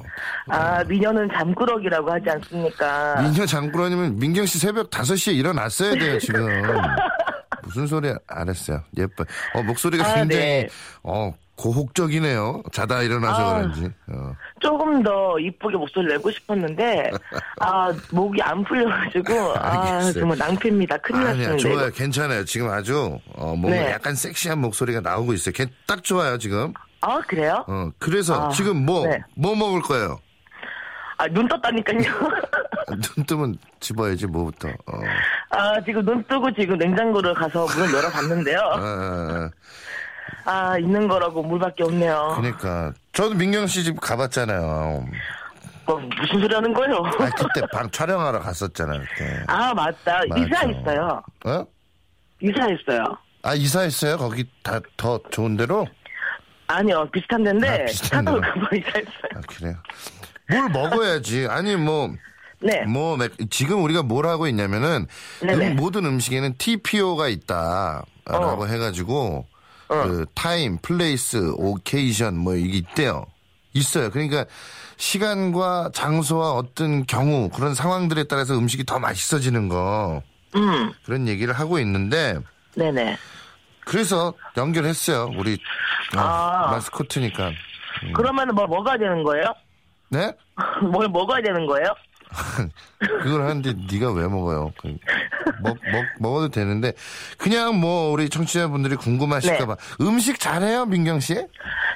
아, 0.50 0.84
미녀는 0.84 1.30
잠꾸러기라고 1.38 2.12
하지 2.12 2.30
않습니까? 2.30 3.22
민경 3.22 3.46
장꾸러님은 3.46 4.20
민경 4.20 4.46
씨 4.46 4.58
새벽 4.58 4.90
5시에 4.90 5.34
일어났어야 5.36 5.94
돼요, 5.94 6.20
지금. 6.20 6.46
무슨 7.64 7.88
소리 7.88 8.14
알았어요. 8.28 8.82
예뻐. 8.98 9.24
어, 9.54 9.62
목소리가 9.64 10.04
아, 10.06 10.16
굉장히, 10.16 10.44
네. 10.44 10.70
어, 11.04 11.34
고혹적이네요. 11.62 12.64
자다 12.72 13.04
일어나서 13.04 13.50
아. 13.50 13.54
그런지. 13.60 13.92
어. 14.12 14.36
조금 14.60 15.04
더 15.04 15.38
이쁘게 15.40 15.78
목소리 15.78 16.08
내고 16.08 16.32
싶었는데, 16.32 17.12
아, 17.60 17.92
목이 18.12 18.42
안 18.42 18.64
풀려가지고, 18.64 19.54
아. 19.58 20.12
정말 20.12 20.38
낭패입니다. 20.40 20.98
큰일 20.98 21.28
아니야, 21.28 21.50
났습니다. 21.52 21.58
좋아요. 21.80 21.92
괜찮아요. 21.92 22.46
지금 22.46 22.70
아주, 22.70 23.20
어, 23.36 23.56
뭔가 23.56 23.70
네. 23.80 23.92
약간 23.92 24.16
섹시한 24.16 24.60
목소리가 24.60 25.02
나오고 25.02 25.34
있어요. 25.34 25.54
걔 25.54 25.68
딱 25.88 26.04
좋아요, 26.04 26.38
지금. 26.38 26.74
아, 27.02 27.20
그래요? 27.28 27.64
어, 27.68 27.90
그래서 28.00 28.48
아, 28.48 28.50
지금 28.50 28.86
뭐, 28.86 29.06
네. 29.06 29.20
뭐 29.36 29.56
먹을 29.56 29.82
거예요? 29.82 30.20
아, 31.18 31.28
눈 31.28 31.48
떴다니까요. 31.48 32.00
눈 33.16 33.26
뜨면 33.26 33.58
집어야지, 33.80 34.26
뭐부터. 34.28 34.70
어. 34.70 35.00
아, 35.52 35.80
지금 35.86 36.04
눈 36.06 36.24
뜨고 36.24 36.52
지금 36.54 36.78
냉장고를 36.78 37.34
가서 37.36 37.66
문을 37.66 37.94
열어봤는데요. 37.94 38.60
아, 38.74 39.50
아, 40.46 40.72
아, 40.72 40.78
있는 40.78 41.08
거라고 41.08 41.44
물밖에 41.44 41.84
없네요. 41.84 42.34
그러니까. 42.38 42.94
저도 43.14 43.36
민경 43.36 43.68
씨 43.68 43.84
집 43.84 44.00
가봤잖아요. 44.00 45.06
어, 45.88 45.96
무슨 45.96 46.40
소리 46.40 46.54
하는 46.54 46.74
거예요? 46.74 46.98
아, 46.98 47.30
그때 47.36 47.66
방 47.74 47.90
촬영하러 47.92 48.40
갔었잖아요, 48.40 49.02
그때. 49.18 49.44
아, 49.48 49.74
맞다. 49.74 50.22
맞아. 50.30 50.42
이사했어요. 50.46 51.22
어? 51.46 51.66
이사했어요. 52.42 53.04
아, 53.44 53.54
이사했어요? 53.56 54.18
거기 54.18 54.46
다 54.64 54.80
더 54.98 55.20
좋은 55.32 55.58
데로? 55.58 55.88
아니요, 56.68 57.08
비슷한 57.12 57.44
데인데, 57.44 57.68
아, 57.68 57.86
비슷한 57.86 58.24
데로. 58.26 58.40
그거 58.42 58.76
이사했어요. 58.76 59.32
아, 59.36 59.42
그래요. 59.48 59.76
뭘 60.50 60.70
먹어야지. 60.70 61.48
아니, 61.50 61.76
뭐, 61.76 62.10
네. 62.60 62.82
뭐, 62.86 63.18
맥- 63.18 63.34
지금 63.50 63.84
우리가 63.84 64.04
뭘 64.04 64.26
하고 64.28 64.48
있냐면은, 64.48 65.08
네네. 65.42 65.68
음, 65.72 65.76
모든 65.76 66.06
음식에는 66.06 66.56
TPO가 66.58 67.28
있다. 67.28 68.04
라고 68.26 68.64
어. 68.64 68.66
해가지고, 68.68 69.46
그, 69.92 70.26
time, 70.34 70.78
place, 70.82 71.54
occasion, 71.58 72.38
뭐, 72.38 72.56
이게 72.56 72.78
있대요. 72.78 73.26
있어요. 73.74 74.10
그러니까, 74.10 74.46
시간과 74.98 75.92
장소와 75.94 76.54
어떤 76.54 77.06
경우, 77.06 77.50
그런 77.50 77.76
상황들에 77.76 78.26
따라서 78.26 78.58
음식이 78.58 78.86
더 78.86 79.00
맛있어지는 79.00 79.68
거, 79.68 80.22
음, 80.56 80.94
그런 81.06 81.28
얘기를 81.28 81.54
하고 81.54 81.80
있는데, 81.80 82.40
네네. 82.76 83.18
그래서 83.86 84.34
연결했어요. 84.58 85.32
우리, 85.38 85.56
어, 86.16 86.20
아. 86.20 86.72
마스코트니까. 86.72 87.50
음. 88.04 88.14
그러면은 88.14 88.56
뭐 88.56 88.66
먹어야 88.68 88.98
되는 88.98 89.24
거예요? 89.24 89.54
네? 90.10 90.32
뭘 90.92 91.10
먹어야 91.10 91.42
되는 91.42 91.66
거예요? 91.66 91.88
그걸 93.24 93.42
하는데 93.42 93.74
네가 93.92 94.12
왜 94.14 94.28
먹어요? 94.28 94.72
그, 94.78 94.96
먹, 95.62 95.78
먹, 95.92 96.06
먹어도 96.20 96.50
되는데 96.50 96.94
그냥 97.38 97.80
뭐 97.80 98.12
우리 98.12 98.30
청취자분들이 98.30 98.96
궁금하실까봐 98.96 99.76
음식 100.02 100.40
잘해요 100.40 100.86
민경 100.86 101.20
씨? 101.20 101.36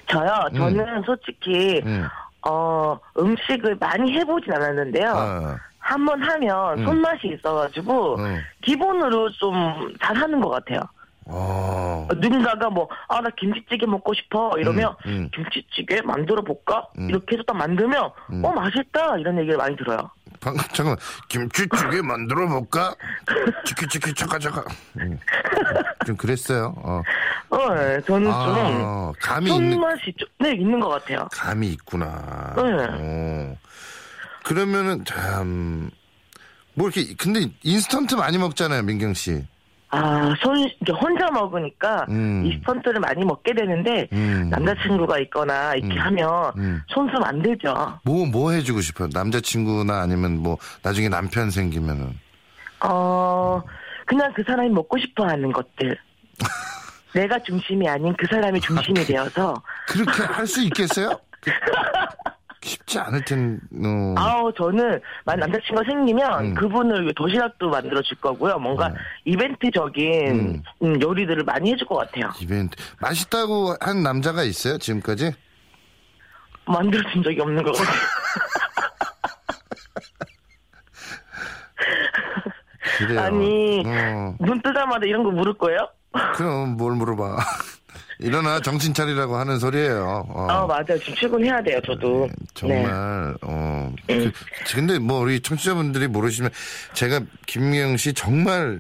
저요, 0.08 0.48
저는 0.56 1.04
솔직히, 1.06 1.82
음. 1.86 2.06
어, 2.48 2.98
음식을 3.18 3.78
많이 3.80 4.14
해보진 4.14 4.54
않았는데요. 4.54 5.12
어. 5.12 5.56
한번 5.80 6.22
하면 6.24 6.80
음. 6.80 6.86
손맛이 6.86 7.28
있어가지고, 7.28 8.16
음. 8.20 8.40
기본으로 8.62 9.30
좀 9.32 9.94
잘하는 10.02 10.42
것 10.42 10.50
같아요. 10.50 10.80
어. 11.26 12.08
누군가가 12.18 12.70
뭐, 12.70 12.88
아, 13.08 13.20
나 13.22 13.30
김치찌개 13.32 13.86
먹고 13.86 14.14
싶어. 14.14 14.52
이러면, 14.58 14.96
음, 15.08 15.12
음. 15.12 15.30
김치찌개 15.34 16.02
만들어 16.02 16.44
볼까? 16.44 16.88
음. 17.00 17.10
이렇게 17.10 17.36
해서 17.36 17.44
딱 17.48 17.58
만들면, 17.58 18.04
어, 18.44 18.52
맛있다. 18.52 19.18
이런 19.18 19.38
얘기를 19.40 19.58
많이 19.58 19.76
들어요. 19.76 19.98
방금 20.46 20.64
잠깐만 20.74 20.98
김치찌개 21.28 22.02
만들어 22.04 22.48
볼까? 22.48 22.96
치키치키 23.66 24.14
차카 24.14 24.38
차카. 24.38 24.64
음. 25.00 25.20
좀 26.06 26.16
그랬어요. 26.16 26.76
어. 26.78 27.02
어, 27.50 27.58
예, 27.78 28.00
저는 28.06 28.30
아, 28.32 29.12
감이 29.20 29.48
좀, 29.48 29.64
있는 29.64 29.74
손맛이 29.74 30.14
좀, 30.18 30.28
네, 30.40 30.52
있는 30.52 30.80
것 30.80 30.90
같아요. 30.90 31.28
감이 31.32 31.70
있구나. 31.70 32.54
네. 32.56 32.62
어. 32.64 33.58
그러면은 34.44 35.04
참. 35.04 35.90
뭐 36.76 36.90
이렇게 36.90 37.16
근데 37.16 37.50
인스턴트 37.64 38.16
많이 38.16 38.38
먹잖아요 38.38 38.84
민경 38.84 39.14
씨. 39.14 39.44
아, 39.96 40.34
손, 40.42 40.70
혼자 41.02 41.30
먹으니까, 41.32 42.06
음. 42.10 42.46
이스턴트를 42.46 43.00
많이 43.00 43.24
먹게 43.24 43.54
되는데, 43.54 44.08
음. 44.14 44.50
남자친구가 44.52 45.20
있거나, 45.22 45.74
이렇게 45.76 45.96
음. 45.96 46.00
하면, 46.00 46.52
음. 46.58 46.82
손수 46.88 47.16
안 47.24 47.42
되죠. 47.42 48.00
뭐, 48.04 48.26
뭐 48.26 48.52
해주고 48.52 48.82
싶어요? 48.82 49.10
남자친구나 49.14 50.02
아니면 50.02 50.38
뭐, 50.40 50.58
나중에 50.84 51.10
남편 51.10 51.50
생기면은. 51.50 52.18
어, 52.82 53.62
그냥 54.06 54.32
그 54.36 54.44
사람이 54.46 54.70
먹고 54.70 54.98
싶어 55.00 55.26
하는 55.26 55.52
것들. 55.52 55.98
내가 57.16 57.40
중심이 57.44 57.88
아닌 57.88 58.14
그 58.18 58.28
사람이 58.30 58.60
중심이 58.60 59.06
되어서, 59.06 59.62
그렇게 59.88 60.24
할 60.24 60.46
수 60.46 60.62
있겠어요? 60.64 61.18
그- 62.66 62.70
쉽지 62.70 62.98
않을 63.00 63.24
텐, 63.24 63.60
어. 63.84 64.16
아우 64.18 64.52
저는 64.54 65.00
만 65.24 65.40
남자친구 65.40 65.76
가 65.76 65.84
생기면 65.88 66.46
음. 66.46 66.54
그분을 66.56 67.04
위해 67.04 67.14
도시락도 67.16 67.70
만들어 67.70 68.02
줄 68.02 68.18
거고요. 68.18 68.58
뭔가 68.58 68.92
이벤트적인 69.24 70.32
음. 70.32 70.64
음, 70.84 71.02
요리들을 71.02 71.44
많이 71.44 71.72
해줄 71.72 71.88
것 71.88 71.96
같아요. 71.98 72.32
이벤트. 72.42 72.76
맛있다고 73.00 73.76
한 73.80 74.02
남자가 74.04 74.44
있어요, 74.44 74.78
지금까지? 74.80 75.32
만들어 76.68 77.08
준 77.12 77.22
적이 77.22 77.42
없는 77.42 77.62
것 77.64 77.72
같아요. 77.74 77.96
아니 83.20 83.84
어, 83.86 84.36
눈 84.40 84.62
뜨자마자 84.62 85.06
이런 85.06 85.24
거 85.24 85.30
물을 85.32 85.54
거예요? 85.54 85.80
그럼 86.36 86.78
뭘 86.78 86.94
물어봐. 86.96 87.38
일어나 88.20 88.60
정신 88.62 88.94
차리라고 88.94 89.36
하는 89.36 89.60
소리예요. 89.60 90.26
어. 90.30 90.48
아 90.50 90.66
맞아요. 90.66 90.98
지금 91.00 91.16
출근해야 91.16 91.62
돼요. 91.62 91.80
저도. 91.86 92.28
네. 92.28 92.34
정말 92.54 93.36
어 93.42 93.92
그, 94.08 94.32
근데 94.74 95.00
뭐 95.00 95.20
우리 95.20 95.40
청취자분들이 95.42 96.08
모르시면 96.08 96.50
제가 96.94 97.22
김미영 97.46 97.98
씨 97.98 98.14
정말 98.14 98.80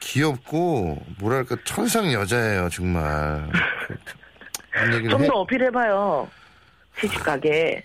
귀엽고 0.00 0.96
뭐랄까 1.18 1.56
천상 1.64 2.12
여자예요 2.12 2.68
정말 2.70 3.50
그런 4.70 4.92
얘기를 4.94 5.10
좀 5.10 5.22
해. 5.24 5.26
더 5.26 5.32
어필해봐요. 5.40 6.28
시집 7.00 7.22
가게. 7.24 7.82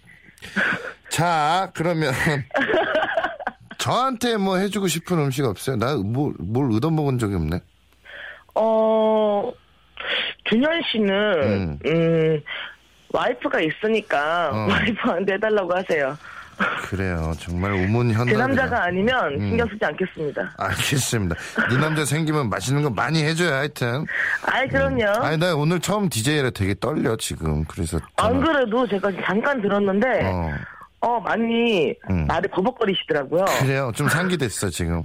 자 1.09 1.71
그러면 1.73 2.13
저한테 3.79 4.37
뭐 4.37 4.57
해주고 4.57 4.87
싶은 4.87 5.17
음식 5.19 5.43
없어요? 5.45 5.75
나 5.77 5.95
뭘 5.95 6.35
뭘 6.39 6.71
얻어먹은 6.73 7.17
적이 7.17 7.35
없네. 7.35 7.61
어 8.55 9.51
준현 10.45 10.81
씨는 10.91 11.43
음. 11.43 11.79
음, 11.85 12.41
와이프가 13.11 13.59
있으니까 13.61 14.49
어. 14.51 14.67
와이프한테 14.71 15.33
해달라고 15.33 15.75
하세요. 15.75 16.17
그래요 16.87 17.33
정말 17.39 17.71
우문현답. 17.71 18.27
그 18.27 18.33
남자가 18.37 18.83
아니면 18.83 19.33
음. 19.33 19.39
신경 19.49 19.67
쓰지 19.69 19.83
않겠습니다. 19.83 20.53
알겠습니다. 20.59 21.35
네 21.69 21.77
남자 21.77 22.05
생기면 22.05 22.47
맛있는 22.49 22.83
거 22.83 22.91
많이 22.91 23.23
해줘요 23.23 23.51
하여튼. 23.53 24.05
아이 24.45 24.67
그럼요. 24.67 25.03
아니 25.23 25.37
나 25.37 25.55
오늘 25.55 25.79
처음 25.79 26.09
DJ라 26.09 26.51
되게 26.51 26.75
떨려 26.79 27.15
지금 27.17 27.65
그래서 27.65 27.97
안 28.17 28.33
전화- 28.33 28.45
그래도 28.53 28.87
제가 28.87 29.11
잠깐 29.25 29.61
들었는데 29.63 30.07
어. 30.25 30.51
어 31.05 31.19
많이 31.19 31.93
음. 32.09 32.25
말을 32.27 32.49
버벅거리시더라고요. 32.49 33.43
그래요. 33.59 33.91
좀 33.93 34.07
상기됐어, 34.07 34.69
지금. 34.69 35.03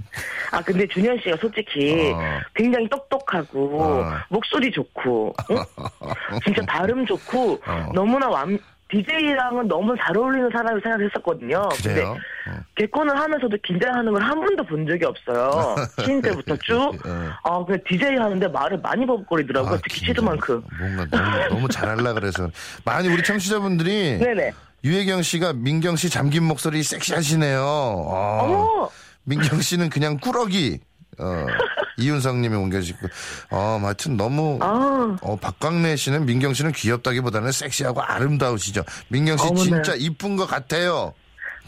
아 0.49 0.61
근데 0.61 0.87
준현 0.87 1.19
씨가 1.21 1.35
솔직히 1.41 2.11
어. 2.15 2.39
굉장히 2.55 2.87
똑똑하고 2.87 3.83
어. 3.83 4.05
목소리 4.29 4.71
좋고 4.71 5.35
응? 5.51 5.57
진짜 6.45 6.61
발음 6.65 7.05
좋고 7.05 7.59
어. 7.67 7.91
너무나 7.93 8.29
완 8.29 8.57
DJ랑은 8.91 9.67
너무 9.67 9.93
잘 10.01 10.17
어울리는 10.17 10.49
사람을 10.51 10.81
생각했었거든요. 10.81 11.61
근데 11.75 11.93
그래요? 11.95 12.17
어. 12.47 12.51
개콘을 12.75 13.19
하면서도 13.19 13.57
긴장하는 13.63 14.13
걸 14.13 14.21
한 14.23 14.39
번도 14.39 14.63
본 14.63 14.87
적이 14.87 15.05
없어요. 15.05 15.75
신인 16.01 16.21
때부터 16.21 16.55
쭉. 16.57 16.93
예. 17.05 17.09
아, 17.43 17.63
그 17.67 17.77
DJ 17.83 18.15
하는데 18.15 18.47
말을 18.47 18.79
많이 18.79 19.05
버벅거리더라고요. 19.05 19.77
특히 19.83 19.99
긴장. 19.99 20.15
시드만큼. 20.15 20.63
뭔가 20.79 21.05
너무, 21.11 21.49
너무 21.55 21.67
잘하려 21.67 22.13
그래서. 22.15 22.49
많이 22.85 23.07
우리 23.09 23.21
청취자분들이 23.21 24.17
네네. 24.23 24.51
유혜경 24.83 25.23
씨가 25.23 25.53
민경 25.53 25.95
씨 25.95 26.09
잠긴 26.09 26.43
목소리 26.43 26.83
섹시하시네요. 26.83 27.61
어. 27.61 28.39
어머! 28.43 28.89
민경 29.23 29.61
씨는 29.61 29.89
그냥 29.89 30.17
꾸러기. 30.17 30.79
어. 31.19 31.45
이윤성 31.99 32.41
님이 32.41 32.55
옮겨주고. 32.55 33.07
어, 33.51 33.79
하여튼 33.83 34.15
너무. 34.15 34.57
아, 34.61 35.17
어, 35.21 35.35
박광래 35.35 35.97
씨는 35.97 36.25
민경 36.25 36.53
씨는 36.53 36.71
귀엽다기보다는 36.71 37.51
섹시하고 37.51 38.01
아름다우시죠. 38.01 38.83
민경 39.09 39.37
씨 39.37 39.47
어머나. 39.47 39.63
진짜 39.63 39.95
이쁜 39.95 40.37
것 40.37 40.45
같아요. 40.47 41.13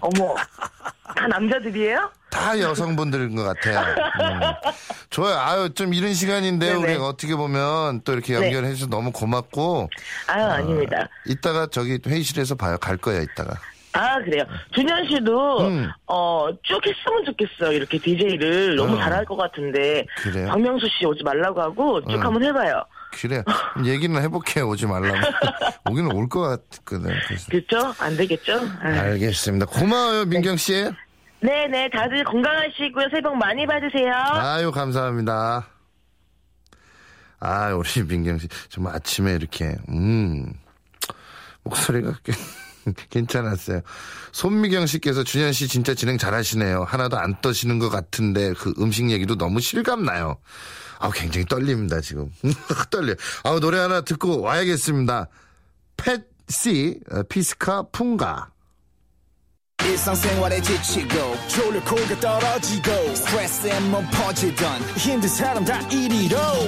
어머. 0.01 0.35
다 1.15 1.27
남자들이에요? 1.27 2.09
다 2.29 2.57
여성분들인 2.59 3.35
것 3.35 3.43
같아요. 3.43 3.79
음. 3.79 4.39
좋아요. 5.09 5.37
아유, 5.37 5.69
좀 5.73 5.93
이른 5.93 6.13
시간인데, 6.13 6.73
네네. 6.73 6.79
우리가 6.83 7.07
어떻게 7.07 7.35
보면 7.35 8.01
또 8.03 8.13
이렇게 8.13 8.37
네. 8.37 8.45
연결해서 8.45 8.87
너무 8.87 9.11
고맙고, 9.11 9.89
아유, 10.27 10.45
아닙니다. 10.45 11.07
이따가 11.25 11.67
저기 11.67 11.99
회의실에서 12.05 12.55
봐요. 12.55 12.77
갈 12.77 12.97
거야, 12.97 13.21
이따가. 13.21 13.55
아, 13.93 14.19
그래요. 14.19 14.45
준현 14.73 15.09
씨도, 15.09 15.67
음. 15.67 15.89
어, 16.07 16.47
쭉 16.63 16.79
했으면 16.85 17.25
좋겠어요. 17.25 17.73
이렇게 17.75 17.97
DJ를 17.99 18.77
너무 18.77 18.95
어. 18.95 18.99
잘할 18.99 19.25
것 19.25 19.35
같은데. 19.35 20.05
그래요? 20.15 20.47
박명수 20.47 20.87
씨 20.97 21.05
오지 21.05 21.23
말라고 21.23 21.61
하고 21.61 22.01
쭉 22.01 22.15
어. 22.15 22.19
한번 22.21 22.43
해봐요. 22.43 22.83
그래. 23.11 23.43
얘기는 23.85 24.19
해볼게요. 24.21 24.67
오지 24.69 24.85
말라고. 24.87 25.17
오기는 25.89 26.11
올 26.13 26.29
것 26.29 26.41
같거든. 26.69 27.11
그렇죠? 27.49 27.93
안 27.99 28.15
되겠죠? 28.17 28.53
아. 28.81 28.87
알겠습니다. 28.87 29.65
고마워요, 29.65 30.25
민경 30.25 30.55
씨. 30.57 30.73
네 31.43 31.67
네, 31.67 31.89
다들 31.89 32.23
건강하시고요. 32.23 33.07
새해 33.09 33.21
복 33.21 33.35
많이 33.35 33.65
받으세요. 33.65 34.11
아유, 34.13 34.71
감사합니다. 34.71 35.67
아, 37.39 37.73
우리 37.73 38.03
민경 38.03 38.37
씨. 38.37 38.47
정말 38.69 38.95
아침에 38.95 39.33
이렇게, 39.33 39.75
음, 39.89 40.53
목소리가 41.63 42.13
꽤 42.23 42.33
괜찮았어요. 43.09 43.81
손미경 44.31 44.85
씨께서 44.85 45.23
준현 45.23 45.51
씨 45.53 45.67
진짜 45.67 45.93
진행 45.95 46.17
잘하시네요. 46.17 46.83
하나도 46.83 47.17
안 47.17 47.39
떠시는 47.41 47.79
것 47.79 47.89
같은데 47.89 48.53
그 48.53 48.73
음식 48.79 49.09
얘기도 49.09 49.35
너무 49.35 49.59
실감나요. 49.59 50.37
아, 51.01 51.09
굉장히 51.11 51.45
떨립니다, 51.45 51.99
지금. 51.99 52.31
떨려. 52.91 53.15
아, 53.43 53.59
노래 53.59 53.79
하나 53.79 54.01
듣고 54.01 54.41
와야겠습니다. 54.41 55.27
펫씨, 55.97 56.99
어, 57.11 57.23
피스카 57.23 57.87
풍가. 57.91 58.51
지치고, 60.61 61.35
떨어지고, 62.19 62.91
퍼지던, 64.11 64.81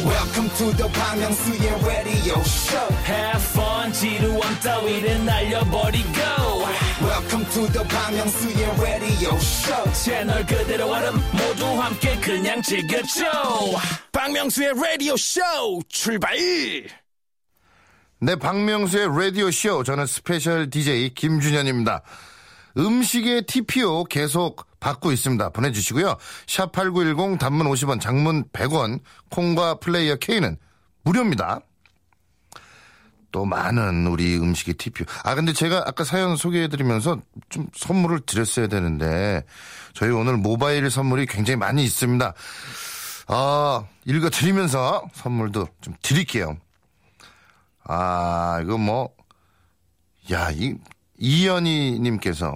welcome 0.04 0.50
to 0.58 0.74
the 0.76 0.90
Bang 0.90 1.22
radio 1.86 2.42
show 2.42 2.90
Have 3.06 3.44
fun 3.54 3.94
지루함 3.94 4.60
따위를 4.64 5.26
날려버리고 5.26 6.10
welcome 7.04 7.46
to 7.52 7.68
the 7.72 7.84
Myung-soo's 7.84 8.82
radio 8.82 9.36
show 9.36 9.94
채널 9.94 10.46
그대로 10.46 10.88
얼음 10.90 11.16
모두 11.34 11.66
함께 11.82 12.16
그냥 12.20 12.62
즐겨줘 12.62 13.26
박명수의 14.12 14.74
라디오 14.76 15.18
쇼 15.18 15.42
출발 15.90 16.38
네, 18.20 18.38
박명수의 18.38 19.10
라디오 19.10 19.52
쇼. 19.52 19.84
저는 19.84 20.06
special 20.06 20.70
DJ 20.70 21.14
김준현입니다. 21.14 22.04
음식의 22.78 23.46
TPO 23.48 24.06
계속 24.06 24.66
받고 24.80 25.12
있습니다. 25.12 25.50
보내주시고요. 25.50 26.16
샵8910 26.46 27.38
단문 27.38 27.68
50원, 27.68 28.00
장문 28.00 28.46
100원, 28.54 29.02
콩과 29.30 29.80
플레이어 29.80 30.16
K는 30.22 30.58
무료입니다. 31.04 31.60
또 33.34 33.44
많은 33.46 34.08
우리 34.08 34.38
음식의 34.38 34.76
TPO. 34.76 35.06
아, 35.24 35.36
근데 35.36 35.52
제가 35.52 35.84
아까 35.88 36.06
사연 36.06 36.38
소개해드리면서 36.38 37.20
좀 37.50 37.68
선물을 37.76 38.22
드렸어야 38.22 38.68
되는데, 38.68 39.44
저희 39.94 40.12
오늘 40.12 40.38
모바일 40.38 40.90
선물이 40.90 41.26
굉장히 41.26 41.58
많이 41.58 41.84
있습니다. 41.84 42.34
아, 43.28 43.86
읽어드리면서 44.06 45.10
선물도 45.14 45.68
좀 45.82 45.96
드릴게요. 46.04 46.58
아, 47.84 48.62
이거 48.64 48.78
뭐, 48.78 49.10
야, 50.32 50.52
이, 50.52 50.76
이연희님께서, 51.18 52.54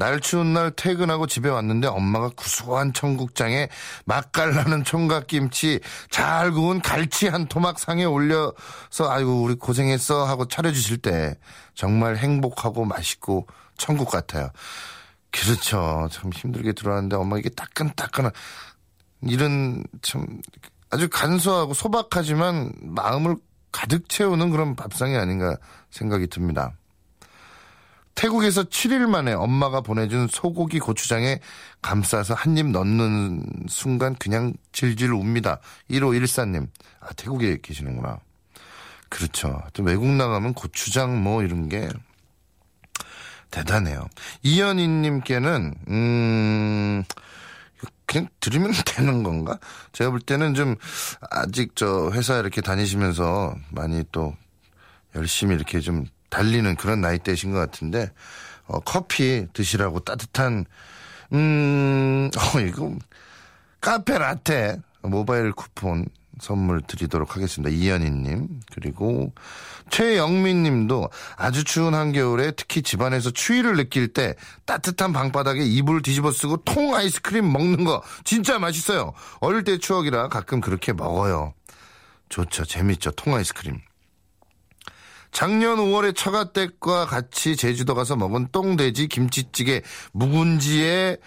날 0.00 0.18
추운 0.18 0.54
날 0.54 0.70
퇴근하고 0.70 1.26
집에 1.26 1.50
왔는데 1.50 1.86
엄마가 1.86 2.30
구수한 2.34 2.94
청국장에 2.94 3.68
맛깔나는 4.06 4.82
총각김치 4.82 5.80
잘 6.08 6.52
구운 6.52 6.80
갈치 6.80 7.28
한 7.28 7.46
토막 7.46 7.78
상에 7.78 8.04
올려서 8.04 9.10
아이고 9.10 9.42
우리 9.42 9.56
고생했어 9.56 10.24
하고 10.24 10.48
차려주실 10.48 10.98
때 11.02 11.38
정말 11.74 12.16
행복하고 12.16 12.86
맛있고 12.86 13.46
천국 13.76 14.10
같아요. 14.10 14.48
그렇죠. 15.30 16.08
참 16.10 16.32
힘들게 16.32 16.72
들어왔는데 16.72 17.16
엄마 17.16 17.36
이게 17.36 17.50
따끈따끈한 17.50 18.32
이런 19.28 19.84
참 20.00 20.26
아주 20.88 21.10
간소하고 21.10 21.74
소박하지만 21.74 22.72
마음을 22.80 23.36
가득 23.70 24.08
채우는 24.08 24.48
그런 24.48 24.76
밥상이 24.76 25.14
아닌가 25.18 25.58
생각이 25.90 26.28
듭니다. 26.28 26.72
태국에서 28.20 28.64
7일 28.64 29.08
만에 29.08 29.32
엄마가 29.32 29.80
보내준 29.80 30.28
소고기 30.28 30.78
고추장에 30.78 31.40
감싸서 31.80 32.34
한 32.34 32.58
입 32.58 32.66
넣는 32.66 33.46
순간 33.66 34.14
그냥 34.16 34.52
질질 34.72 35.10
웁니다. 35.14 35.58
1514님. 35.90 36.68
아, 37.00 37.14
태국에 37.14 37.60
계시는구나. 37.62 38.18
그렇죠. 39.08 39.62
또 39.72 39.82
외국 39.84 40.06
나가면 40.06 40.52
고추장 40.52 41.22
뭐 41.22 41.42
이런 41.42 41.70
게 41.70 41.88
대단해요. 43.50 44.06
이현희님께는, 44.42 45.74
음, 45.88 47.04
그냥 48.04 48.28
들으면 48.40 48.72
되는 48.84 49.22
건가? 49.22 49.58
제가 49.92 50.10
볼 50.10 50.20
때는 50.20 50.52
좀 50.52 50.76
아직 51.30 51.74
저 51.74 52.10
회사 52.12 52.38
이렇게 52.38 52.60
다니시면서 52.60 53.54
많이 53.70 54.04
또 54.12 54.36
열심히 55.14 55.54
이렇게 55.54 55.80
좀 55.80 56.04
달리는 56.30 56.74
그런 56.76 57.00
나이대신 57.00 57.52
것 57.52 57.58
같은데 57.58 58.10
어, 58.66 58.80
커피 58.80 59.46
드시라고 59.52 60.00
따뜻한 60.00 60.64
음, 61.32 62.30
어, 62.54 62.60
이거 62.60 62.96
카페 63.80 64.18
라떼 64.18 64.80
모바일 65.02 65.52
쿠폰 65.52 66.06
선물 66.40 66.80
드리도록 66.80 67.36
하겠습니다. 67.36 67.74
이현희님 67.74 68.60
그리고 68.72 69.32
최영민님도 69.90 71.10
아주 71.36 71.64
추운 71.64 71.94
한겨울에 71.94 72.52
특히 72.52 72.82
집안에서 72.82 73.30
추위를 73.30 73.76
느낄 73.76 74.08
때 74.12 74.34
따뜻한 74.64 75.12
방바닥에 75.12 75.62
이불 75.62 76.02
뒤집어 76.02 76.32
쓰고 76.32 76.58
통 76.58 76.94
아이스크림 76.94 77.50
먹는 77.52 77.84
거 77.84 78.02
진짜 78.24 78.58
맛있어요. 78.58 79.12
어릴 79.40 79.64
때 79.64 79.78
추억이라 79.78 80.28
가끔 80.28 80.60
그렇게 80.60 80.92
먹어요. 80.92 81.52
좋죠, 82.28 82.64
재밌죠, 82.64 83.10
통 83.12 83.34
아이스크림. 83.34 83.80
작년 85.32 85.78
5월에 85.78 86.16
처가댁과 86.16 87.06
같이 87.06 87.56
제주도 87.56 87.94
가서 87.94 88.16
먹은 88.16 88.48
똥돼지 88.52 89.06
김치찌개 89.06 89.82
묵은지의 90.12 91.18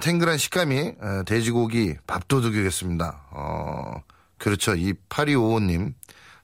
탱글한 0.00 0.38
식감이 0.38 0.92
돼지고기 1.26 1.96
밥도둑이겠습니다. 2.06 3.22
어, 3.30 4.02
그렇죠. 4.38 4.74
이 4.74 4.94
8255님 5.08 5.94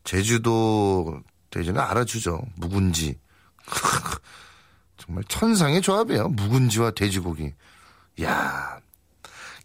제주도 0.04 1.20
돼지는 1.50 1.80
알아주죠. 1.80 2.42
묵은지. 2.56 3.18
정말 4.96 5.24
천상의 5.24 5.80
조합이에요. 5.80 6.28
묵은지와 6.28 6.90
돼지고기. 6.92 7.52
야 8.22 8.77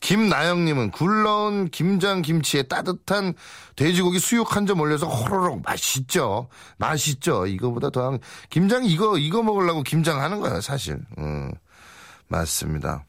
김나영님은 0.04 0.92
굴러온 0.92 1.70
김장 1.70 2.22
김치에 2.22 2.64
따뜻한 2.64 3.34
돼지고기 3.78 4.20
수육 4.20 4.54
한 4.56 4.66
점 4.68 4.82
올려서 4.82 5.08
호로록 5.08 5.62
맛있죠. 5.64 6.50
맛있죠. 6.78 7.48
이거보다 7.48 7.90
더한 7.90 8.20
김장 8.50 8.84
이거 8.86 9.18
이거 9.18 9.42
먹으려고 9.44 9.82
김장 9.84 10.20
하는 10.22 10.40
거예요, 10.42 10.60
사실. 10.62 11.00
음, 11.18 11.52
맞습니다. 12.28 13.04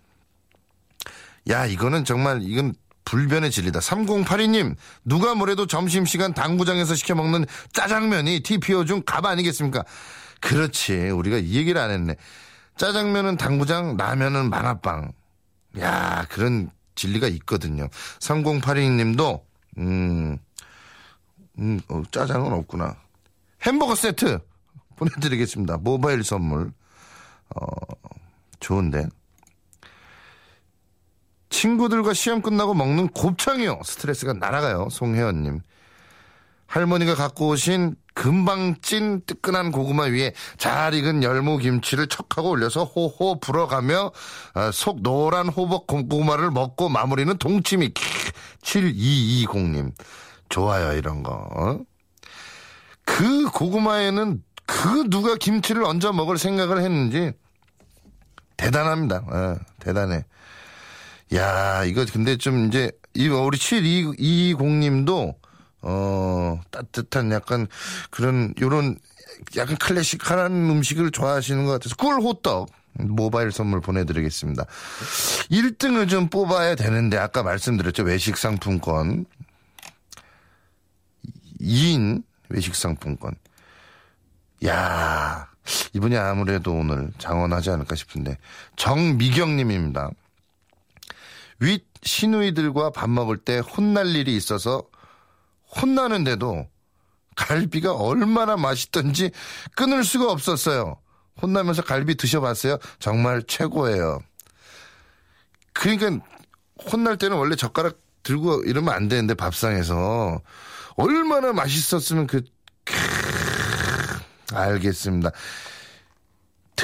야 1.51 1.67
이거는 1.67 2.05
정말 2.05 2.43
이건 2.43 2.75
불변의 3.05 3.51
진리다. 3.51 3.81
3082님 3.81 4.77
누가 5.05 5.35
뭐래도 5.35 5.67
점심시간 5.67 6.33
당구장에서 6.33 6.95
시켜 6.95 7.15
먹는 7.17 7.45
짜장면이 7.73 8.41
TPO 8.41 8.85
중 8.85 9.03
갑 9.05 9.27
아니겠습니까? 9.27 9.85
그렇지. 10.41 11.11
우리가 11.11 11.39
이 11.39 11.55
얘기를 11.55 11.81
안 11.81 11.91
했네. 11.91 12.15
짜장면은 12.77 13.37
당구장, 13.37 13.97
라면은 13.97 14.49
만화빵. 14.49 15.11
야, 15.81 16.25
그런 16.31 16.71
진리가 16.95 17.29
있거든요. 17.29 17.89
3082님도, 18.21 19.43
음, 19.79 20.39
음, 21.59 21.81
어, 21.89 22.03
짜장은 22.11 22.53
없구나. 22.53 22.97
햄버거 23.63 23.95
세트 23.95 24.39
보내드리겠습니다. 24.97 25.79
모바일 25.79 26.23
선물. 26.25 26.73
어, 27.55 27.67
좋은데. 28.61 29.07
친구들과 31.51 32.15
시험 32.15 32.43
끝나고 32.43 32.75
먹는 32.75 33.09
곱창이요. 33.09 33.81
스트레스가 33.85 34.33
날아가요. 34.35 34.89
송혜원님. 34.91 35.61
할머니가 36.67 37.15
갖고 37.15 37.49
오신 37.49 37.95
금방 38.15 38.77
찐 38.81 39.21
뜨끈한 39.27 39.73
고구마 39.73 40.05
위에 40.05 40.33
잘 40.57 40.95
익은 40.95 41.23
열무 41.23 41.59
김치를 41.59 42.07
척하고 42.07 42.51
올려서 42.51 42.85
호호 42.85 43.41
불어가며 43.41 44.13
아, 44.55 44.71
속 44.73 45.03
노란 45.03 45.49
호박 45.49 45.87
고구마를 45.87 46.51
먹고 46.51 46.89
마무리는 46.89 47.37
동치미 47.37 47.93
7220님 48.63 49.93
좋아요 50.49 50.97
이런 50.97 51.23
거. 51.23 51.33
어? 51.33 51.81
그 53.05 53.51
고구마에는 53.51 54.43
그 54.67 55.11
누가 55.11 55.35
김치를 55.35 55.85
얹어 55.85 56.13
먹을 56.13 56.39
생각을 56.39 56.81
했는지 56.81 57.33
대단합니다. 58.57 59.17
어, 59.27 59.57
대단해. 59.81 60.25
야 61.35 61.85
이거 61.85 62.07
근데 62.11 62.37
좀 62.37 62.67
이제 62.67 62.93
이 63.15 63.29
우리 63.29 63.59
7220님도 63.59 65.35
어, 65.87 66.61
따뜻한 66.71 67.31
약간 67.31 67.67
그런, 68.11 68.55
요런 68.61 68.99
약간 69.57 69.77
클래식한 69.77 70.53
음식을 70.71 71.11
좋아하시는 71.11 71.65
것 71.65 71.73
같아서 71.73 71.95
꿀 71.97 72.21
호떡 72.21 72.71
모바일 72.95 73.53
선물 73.53 73.81
보내드리겠습니다. 73.81 74.65
1등을 75.51 76.09
좀 76.09 76.29
뽑아야 76.29 76.75
되는데 76.75 77.19
아까 77.19 77.43
말씀드렸죠. 77.43 78.05
외식 78.05 78.37
상품권. 78.37 79.27
2인 81.61 82.23
외식 82.49 82.75
상품권. 82.75 83.35
야 84.65 85.49
이분이 85.93 86.17
아무래도 86.17 86.73
오늘 86.73 87.11
장원하지 87.19 87.71
않을까 87.71 87.95
싶은데 87.95 88.39
정미경 88.77 89.57
님입니다. 89.57 90.11
윗 91.59 91.85
시누이들과 92.03 92.91
밥 92.91 93.11
먹을 93.11 93.39
때 93.39 93.59
혼날 93.59 94.15
일이 94.15 94.37
있어서 94.37 94.85
혼나는데도 95.81 96.69
갈비가 97.37 97.95
얼마나 97.95 98.57
맛있던지 98.57 99.31
끊을 99.75 100.05
수가 100.05 100.31
없었어요. 100.31 100.99
혼나면서 101.43 101.83
갈비 101.83 102.17
드셔봤어요? 102.17 102.79
정말 102.99 103.43
최고예요. 103.47 104.21
그러니까 105.73 106.25
혼날 106.91 107.17
때는 107.17 107.37
원래 107.37 107.57
젓가락 107.57 107.99
들고 108.23 108.63
이러면 108.65 108.95
안 108.95 109.09
되는데 109.09 109.35
밥상에서 109.35 110.41
얼마나 110.97 111.53
맛있었으면 111.53 112.27
그 112.27 112.43
알겠습니다. 114.53 115.31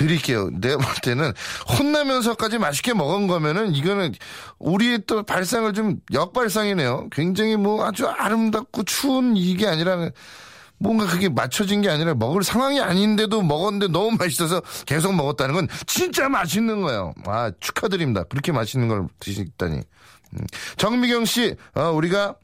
드릴게요. 0.00 0.48
내가 0.50 0.78
볼 0.78 0.94
때는 1.02 1.32
혼나면서까지 1.78 2.58
맛있게 2.58 2.94
먹은 2.94 3.26
거면은 3.26 3.74
이거는 3.74 4.14
우리의 4.58 5.02
또 5.06 5.22
발상을 5.22 5.70
좀 5.74 6.00
역발상이네요. 6.12 7.08
굉장히 7.12 7.56
뭐 7.56 7.84
아주 7.84 8.06
아름답고 8.06 8.84
추운 8.84 9.36
이게 9.36 9.66
아니라 9.66 10.08
뭔가 10.78 11.06
그게 11.06 11.28
맞춰진 11.28 11.82
게 11.82 11.90
아니라 11.90 12.14
먹을 12.14 12.42
상황이 12.42 12.80
아닌데도 12.80 13.42
먹었는데 13.42 13.92
너무 13.92 14.16
맛있어서 14.18 14.62
계속 14.86 15.14
먹었다는 15.14 15.54
건 15.54 15.68
진짜 15.86 16.30
맛있는 16.30 16.80
거예요. 16.80 17.12
아, 17.26 17.52
축하드립니다. 17.60 18.24
그렇게 18.24 18.52
맛있는 18.52 18.88
걸 18.88 19.06
드시다니. 19.18 19.76
음. 19.76 20.46
정미경 20.78 21.26
씨, 21.26 21.56
어, 21.74 21.90
우리가 21.90 22.36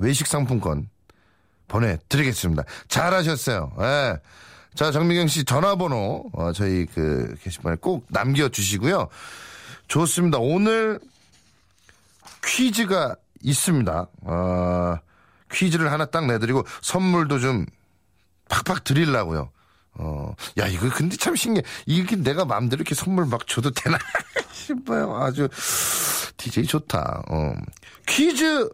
외식 0.00 0.26
상품권 0.26 0.88
보내드리겠습니다. 1.68 2.64
잘하셨어요. 2.88 3.72
예. 3.80 4.16
자, 4.74 4.92
정미경 4.92 5.26
씨 5.26 5.44
전화번호, 5.44 6.30
어, 6.32 6.52
저희 6.52 6.86
그 6.86 7.34
게시판에 7.42 7.76
꼭 7.80 8.06
남겨주시고요. 8.10 9.08
좋습니다. 9.88 10.38
오늘 10.38 11.00
퀴즈가 12.44 13.16
있습니다. 13.42 14.06
어, 14.22 14.96
퀴즈를 15.50 15.90
하나 15.90 16.04
딱 16.06 16.26
내드리고 16.26 16.64
선물도 16.82 17.38
좀 17.40 17.66
팍팍 18.48 18.84
드리려고요. 18.84 19.50
어, 19.94 20.34
야, 20.58 20.66
이거 20.68 20.88
근데 20.90 21.16
참 21.16 21.34
신기해. 21.34 21.64
이게 21.86 22.14
내가 22.16 22.44
마음대로 22.44 22.80
이렇게 22.80 22.94
선물 22.94 23.26
막 23.26 23.46
줘도 23.48 23.70
되나 23.70 23.98
싶어요. 24.52 25.16
아주 25.16 25.48
DJ 26.36 26.66
좋다. 26.66 27.24
어. 27.28 27.52
퀴즈 28.06 28.68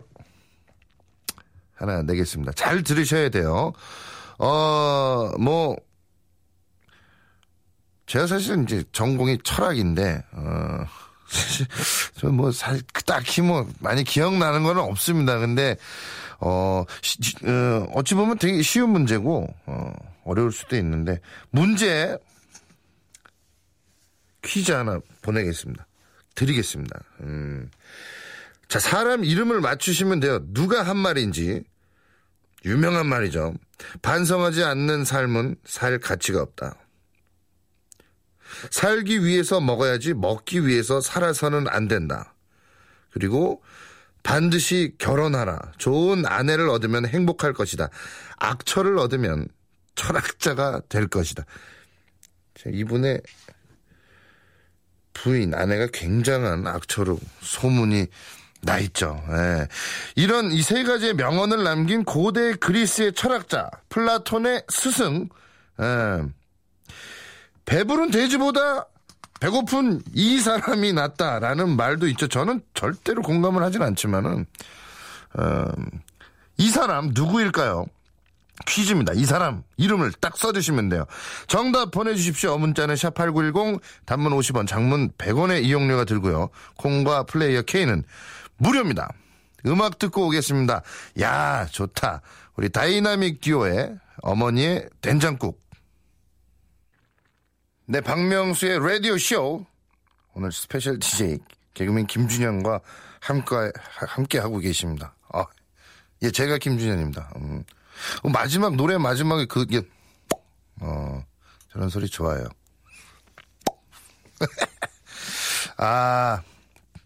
하나 1.76 2.02
내겠습니다. 2.02 2.52
잘 2.52 2.82
들으셔야 2.82 3.30
돼요. 3.30 3.72
어, 4.38 5.30
뭐, 5.38 5.76
제가 8.06 8.26
사실 8.26 8.62
이제 8.62 8.84
전공이 8.92 9.38
철학인데, 9.44 10.22
어, 10.32 10.84
저뭐 12.20 12.52
딱히 13.06 13.40
뭐 13.40 13.68
많이 13.80 14.04
기억나는 14.04 14.62
건 14.62 14.78
없습니다. 14.78 15.38
근데, 15.38 15.76
어, 16.40 16.84
시, 17.02 17.18
어, 17.46 17.86
어찌 17.94 18.14
보면 18.14 18.38
되게 18.38 18.62
쉬운 18.62 18.90
문제고, 18.90 19.52
어, 19.66 19.92
어려울 20.24 20.52
수도 20.52 20.76
있는데, 20.76 21.20
문제, 21.50 22.18
퀴즈 24.42 24.72
하나 24.72 25.00
보내겠습니다. 25.22 25.86
드리겠습니다. 26.34 27.00
음. 27.20 27.70
자, 28.68 28.78
사람 28.78 29.24
이름을 29.24 29.60
맞추시면 29.60 30.20
돼요. 30.20 30.40
누가 30.52 30.82
한 30.82 30.96
말인지. 30.96 31.64
유명한 32.64 33.06
말이죠. 33.06 33.54
반성하지 34.02 34.64
않는 34.64 35.04
삶은 35.04 35.56
살 35.64 35.98
가치가 35.98 36.40
없다. 36.42 36.76
살기 38.70 39.24
위해서 39.24 39.60
먹어야지 39.60 40.14
먹기 40.14 40.66
위해서 40.66 41.00
살아서는 41.00 41.68
안 41.68 41.88
된다. 41.88 42.34
그리고 43.10 43.62
반드시 44.22 44.94
결혼하라. 44.98 45.72
좋은 45.78 46.24
아내를 46.26 46.68
얻으면 46.68 47.06
행복할 47.06 47.52
것이다. 47.52 47.90
악처를 48.38 48.98
얻으면 48.98 49.48
철학자가 49.94 50.82
될 50.88 51.08
것이다. 51.08 51.44
이분의 52.66 53.20
부인, 55.12 55.54
아내가 55.54 55.86
굉장한 55.92 56.66
악처로 56.66 57.18
소문이 57.40 58.06
나 58.64 58.78
있죠. 58.78 59.22
예. 59.30 59.68
이런 60.16 60.50
이 60.52 60.62
세 60.62 60.82
가지의 60.82 61.14
명언을 61.14 61.62
남긴 61.64 62.04
고대 62.04 62.54
그리스의 62.54 63.12
철학자 63.12 63.68
플라톤의 63.90 64.64
스승 64.68 65.28
예. 65.80 66.22
배부른 67.66 68.10
돼지보다 68.10 68.86
배고픈 69.40 70.00
이 70.14 70.38
사람이 70.40 70.92
낫다라는 70.94 71.76
말도 71.76 72.06
있죠. 72.08 72.28
저는 72.28 72.62
절대로 72.74 73.22
공감을 73.22 73.62
하진 73.62 73.82
않지만은 73.82 74.46
어, 75.36 75.64
이 76.56 76.70
사람 76.70 77.10
누구일까요? 77.12 77.84
퀴즈입니다. 78.66 79.12
이 79.14 79.24
사람 79.24 79.64
이름을 79.76 80.12
딱 80.20 80.36
써주시면 80.36 80.88
돼요. 80.88 81.04
정답 81.48 81.90
보내주십시오. 81.90 82.56
문자는 82.56 82.94
샵8910 82.94 83.80
단문 84.06 84.32
50원 84.32 84.66
장문 84.68 85.10
100원의 85.18 85.64
이용료가 85.64 86.04
들고요. 86.04 86.50
콩과 86.76 87.24
플레이어 87.24 87.62
K는 87.62 88.04
무료입니다. 88.64 89.12
음악 89.66 89.98
듣고 89.98 90.26
오겠습니다. 90.26 90.82
야 91.20 91.66
좋다. 91.66 92.22
우리 92.56 92.68
다이나믹 92.70 93.40
듀오의 93.40 93.98
어머니의 94.22 94.88
된장국. 95.00 95.62
네, 97.86 98.00
박명수의 98.00 98.78
라디오 98.80 99.18
쇼. 99.18 99.64
오늘 100.32 100.50
special 100.50 100.98
DJ 100.98 101.38
개그맨 101.74 102.06
김준현과 102.06 102.80
함께 103.20 103.54
함께 103.84 104.38
하고 104.38 104.58
계십니다. 104.58 105.14
아, 105.32 105.44
예, 106.22 106.30
제가 106.30 106.58
김준현입니다. 106.58 107.32
음. 107.36 107.64
어, 108.22 108.28
마지막 108.30 108.74
노래 108.76 108.96
마지막에 108.98 109.46
그 109.46 109.66
게 109.66 109.82
어 110.80 111.22
저런 111.72 111.88
소리 111.88 112.08
좋아요. 112.08 112.48
아, 115.78 116.42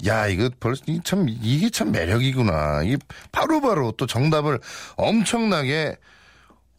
야 0.07 0.27
이거 0.29 0.49
벌써 0.61 0.85
참 1.05 1.27
이게 1.29 1.71
참 1.71 1.91
매력이구나. 1.93 2.83
이게 2.85 2.97
바로바로 3.33 3.93
또 3.93 4.07
정답을 4.07 4.61
엄청나게 4.97 5.97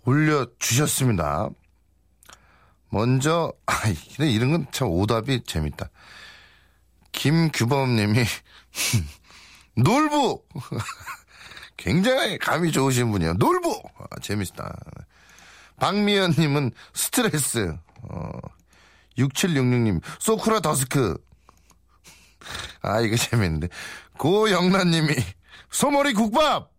올려 0.05 0.47
주셨습니다. 0.59 1.49
먼저 2.89 3.53
아 3.65 3.73
이런 4.19 4.51
건 4.51 4.65
참 4.71 4.87
오답이 4.89 5.43
재밌다. 5.45 5.89
김규범 7.11 7.95
님이 7.95 8.23
놀부 9.75 10.43
굉장히 11.77 12.37
감이 12.37 12.71
좋으신 12.71 13.11
분이에요. 13.11 13.33
놀부 13.33 13.81
아, 13.99 14.19
재밌다. 14.21 14.75
박미연 15.77 16.35
님은 16.37 16.71
스트레스. 16.93 17.75
어, 18.03 18.31
6766님 19.17 20.01
소크라 20.19 20.59
더스크. 20.61 21.17
아 22.81 23.01
이거 23.01 23.15
재밌는데 23.15 23.69
고영란님이 24.17 25.15
소머리 25.71 26.13
국밥. 26.13 26.71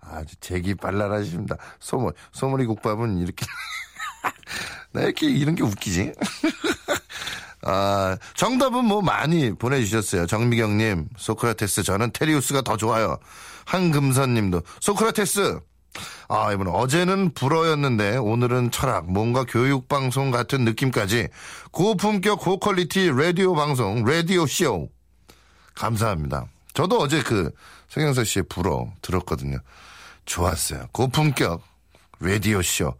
아주 0.00 0.36
재기 0.40 0.74
발랄하십니다. 0.74 1.56
소머 1.80 2.12
소머리 2.32 2.64
국밥은 2.66 3.18
이렇게 3.18 3.44
나 4.92 5.02
이렇게 5.02 5.26
이런 5.28 5.54
게 5.54 5.62
웃기지? 5.62 6.12
아, 7.62 8.16
정답은 8.34 8.84
뭐 8.84 9.02
많이 9.02 9.52
보내주셨어요. 9.52 10.26
정미경님, 10.26 11.08
소크라테스, 11.16 11.82
저는 11.82 12.12
테리우스가 12.12 12.62
더 12.62 12.76
좋아요. 12.76 13.18
한금선님도, 13.64 14.62
소크라테스! 14.80 15.58
아, 16.28 16.52
이분 16.52 16.68
어제는 16.68 17.34
불어였는데, 17.34 18.16
오늘은 18.16 18.70
철학, 18.70 19.10
뭔가 19.10 19.44
교육방송 19.44 20.30
같은 20.30 20.64
느낌까지, 20.64 21.28
고품격, 21.70 22.40
고퀄리티 22.40 23.10
라디오 23.10 23.54
방송, 23.54 24.04
라디오 24.04 24.46
쇼. 24.46 24.88
감사합니다. 25.74 26.46
저도 26.74 26.98
어제 26.98 27.22
그, 27.22 27.50
성영서 27.88 28.24
씨의 28.24 28.44
불어 28.48 28.92
들었거든요. 29.02 29.58
좋았어요. 30.24 30.86
고품격, 30.92 31.62
라디오 32.20 32.60
쇼. 32.62 32.94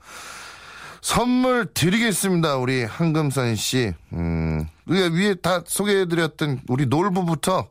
선물 1.03 1.73
드리겠습니다. 1.73 2.57
우리 2.57 2.83
한금선 2.83 3.55
씨. 3.55 3.93
음, 4.13 4.67
위에 4.87 5.37
다 5.37 5.63
소개해드렸던 5.65 6.63
우리 6.67 6.87
놀부부터 6.87 7.69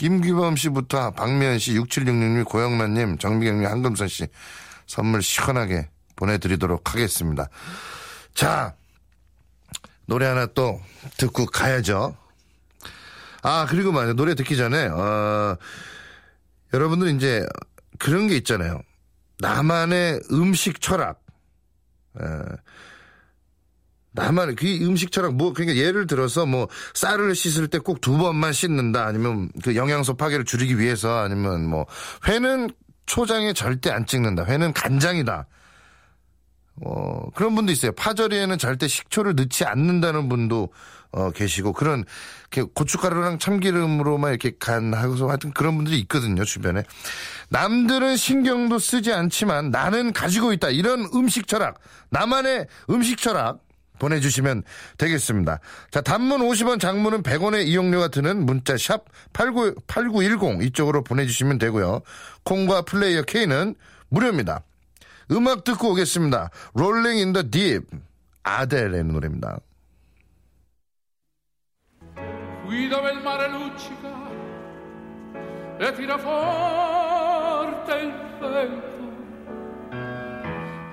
김규범 0.00 0.56
씨부터 0.56 1.10
박미연 1.10 1.58
씨, 1.58 1.74
6766님, 1.74 2.46
고영란님, 2.46 3.18
정미경님, 3.18 3.66
한금선 3.66 4.08
씨 4.08 4.26
선물 4.86 5.20
시원하게 5.22 5.90
보내드리도록 6.16 6.94
하겠습니다. 6.94 7.50
자, 8.32 8.74
노래 10.06 10.24
하나 10.24 10.46
또 10.46 10.80
듣고 11.18 11.44
가야죠. 11.44 12.16
아, 13.42 13.66
그리고 13.68 13.92
말이야. 13.92 14.14
노래 14.14 14.34
듣기 14.34 14.56
전에, 14.56 14.86
어, 14.86 15.58
여러분들 16.72 17.14
이제 17.14 17.44
그런 17.98 18.26
게 18.26 18.36
있잖아요. 18.38 18.80
나만의 19.40 20.22
음식 20.32 20.80
철학. 20.80 21.22
에, 22.18 22.24
나만 24.12 24.56
그 24.56 24.66
음식 24.82 25.12
철학 25.12 25.34
뭐 25.34 25.52
그러니까 25.52 25.78
예를 25.78 26.06
들어서 26.06 26.46
뭐 26.46 26.68
쌀을 26.94 27.34
씻을 27.34 27.68
때 27.68 27.78
꼭 27.78 28.00
두 28.00 28.18
번만 28.18 28.52
씻는다 28.52 29.06
아니면 29.06 29.50
그 29.62 29.76
영양소 29.76 30.14
파괴를 30.14 30.44
줄이기 30.44 30.78
위해서 30.78 31.18
아니면 31.18 31.66
뭐 31.68 31.86
회는 32.26 32.70
초장에 33.06 33.52
절대 33.52 33.90
안 33.90 34.06
찍는다. 34.06 34.44
회는 34.44 34.72
간장이다. 34.72 35.46
어 36.82 37.30
그런 37.34 37.54
분도 37.54 37.72
있어요. 37.72 37.92
파절이에는 37.92 38.56
절대 38.58 38.88
식초를 38.88 39.34
넣지 39.36 39.64
않는다는 39.64 40.28
분도 40.28 40.72
어 41.12 41.30
계시고 41.30 41.72
그런 41.72 42.04
이렇게 42.52 42.70
고춧가루랑 42.74 43.38
참기름으로만 43.38 44.30
이렇게 44.30 44.52
간하고서 44.58 45.28
하여튼 45.28 45.52
그런 45.52 45.76
분들이 45.76 45.98
있거든요 46.00 46.44
주변에. 46.44 46.84
남들은 47.50 48.16
신경도 48.16 48.78
쓰지 48.78 49.12
않지만 49.12 49.70
나는 49.70 50.12
가지고 50.12 50.52
있다. 50.52 50.70
이런 50.70 51.06
음식 51.14 51.48
철학. 51.48 51.78
나만의 52.10 52.66
음식 52.90 53.18
철학 53.18 53.58
보내주시면 54.00 54.64
되겠습니다. 54.98 55.60
자, 55.92 56.00
단문 56.00 56.40
50원, 56.40 56.80
장문은 56.80 57.22
100원의 57.22 57.68
이용료가 57.68 58.08
드는 58.08 58.44
문자 58.44 58.76
샵 58.76 59.04
89, 59.32 59.76
8910 59.86 60.66
이쪽으로 60.66 61.04
보내주시면 61.04 61.58
되고요. 61.58 62.00
콩과 62.42 62.82
플레이어 62.82 63.22
K는 63.22 63.76
무료입니다. 64.08 64.64
음악 65.30 65.62
듣고 65.62 65.92
오겠습니다. 65.92 66.50
Rolling 66.74 67.20
in 67.20 67.32
the 67.32 67.48
Deep. 67.48 67.86
아델의 68.42 69.04
노래입니다. 69.04 69.60
qui 72.70 72.88
dove 72.88 73.10
il 73.10 73.20
mare 73.20 73.48
luccica 73.48 74.12
e 75.78 75.92
tira 75.96 76.16
forte 76.18 77.92
il 77.98 78.12
vento 78.38 78.96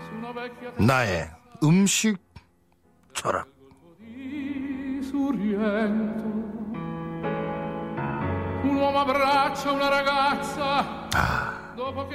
su 0.04 0.16
una 0.16 0.32
vecchia 0.34 0.72
나의 0.78 1.30
음식 1.64 2.18
철학. 3.18 3.48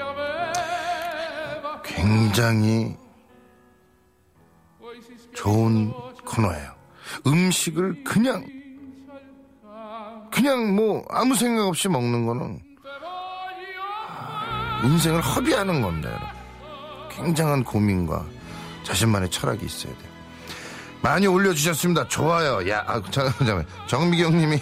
aveva 0.01 1.83
굉장히 1.83 2.97
좋은 5.35 5.93
코너예요. 6.25 6.73
음식을 7.27 8.05
그냥 8.05 8.47
그냥 10.31 10.75
뭐 10.75 11.05
아무 11.11 11.35
생각 11.35 11.67
없이 11.67 11.88
먹는 11.88 12.27
거는 12.27 12.61
인생을 14.85 15.21
허비하는 15.21 15.83
건데 15.83 16.09
여러분. 16.09 16.29
굉장한 17.11 17.65
고민과 17.65 18.25
자신만의 18.85 19.31
철학이 19.31 19.65
있어야 19.65 19.97
돼요. 19.99 20.12
많이 21.03 21.27
올려주셨습니다. 21.27 22.09
좋아요. 22.09 22.69
야, 22.71 22.85
아, 22.87 23.01
잠깐만, 23.11 23.33
잠깐만. 23.38 23.67
정미경 23.88 24.37
님이 24.38 24.61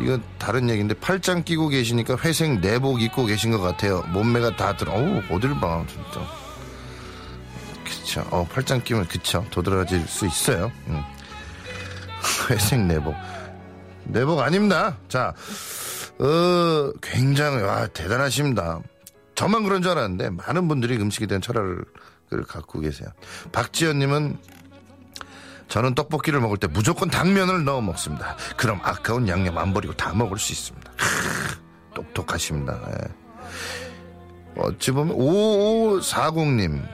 이거 0.00 0.18
다른 0.38 0.68
얘기인데 0.68 0.94
팔짱 0.94 1.44
끼고 1.44 1.68
계시니까 1.68 2.16
회색 2.18 2.60
내복 2.60 3.02
입고 3.02 3.24
계신 3.24 3.50
것 3.50 3.60
같아요. 3.60 4.02
몸매가 4.08 4.56
다 4.56 4.76
들어. 4.76 4.92
어우, 4.92 5.22
어딜 5.30 5.58
봐, 5.58 5.84
진짜. 5.88 6.26
그쵸. 7.84 8.26
어, 8.30 8.46
팔짱 8.52 8.82
끼면 8.82 9.06
그쵸. 9.08 9.44
도드라질 9.50 10.06
수 10.06 10.26
있어요. 10.26 10.70
음. 10.88 11.02
회색 12.50 12.80
내복. 12.80 13.14
내복 14.04 14.40
아닙니다. 14.40 14.96
자, 15.08 15.34
어, 16.18 16.92
굉장히, 17.00 17.62
와, 17.62 17.86
대단하십니다. 17.86 18.80
저만 19.34 19.64
그런 19.64 19.82
줄 19.82 19.92
알았는데, 19.92 20.30
많은 20.30 20.68
분들이 20.68 20.96
음식에 20.96 21.26
대한 21.26 21.40
철학을 21.40 21.84
갖고 22.46 22.80
계세요. 22.80 23.08
박지연님은, 23.52 24.38
저는 25.72 25.94
떡볶이를 25.94 26.38
먹을 26.38 26.58
때 26.58 26.66
무조건 26.66 27.08
당면을 27.08 27.64
넣어 27.64 27.80
먹습니다. 27.80 28.36
그럼 28.58 28.78
아까운 28.82 29.26
양념 29.26 29.56
안 29.56 29.72
버리고 29.72 29.94
다 29.94 30.12
먹을 30.12 30.36
수 30.36 30.52
있습니다. 30.52 30.92
크, 30.92 31.94
똑똑하십니다. 31.94 32.78
예. 32.90 34.60
어찌 34.60 34.90
보면, 34.90 35.16
5540님, 35.16 36.86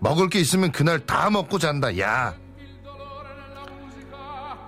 먹을 0.00 0.30
게 0.30 0.40
있으면 0.40 0.72
그날 0.72 1.00
다 1.04 1.28
먹고 1.28 1.58
잔다. 1.58 1.98
야, 1.98 2.34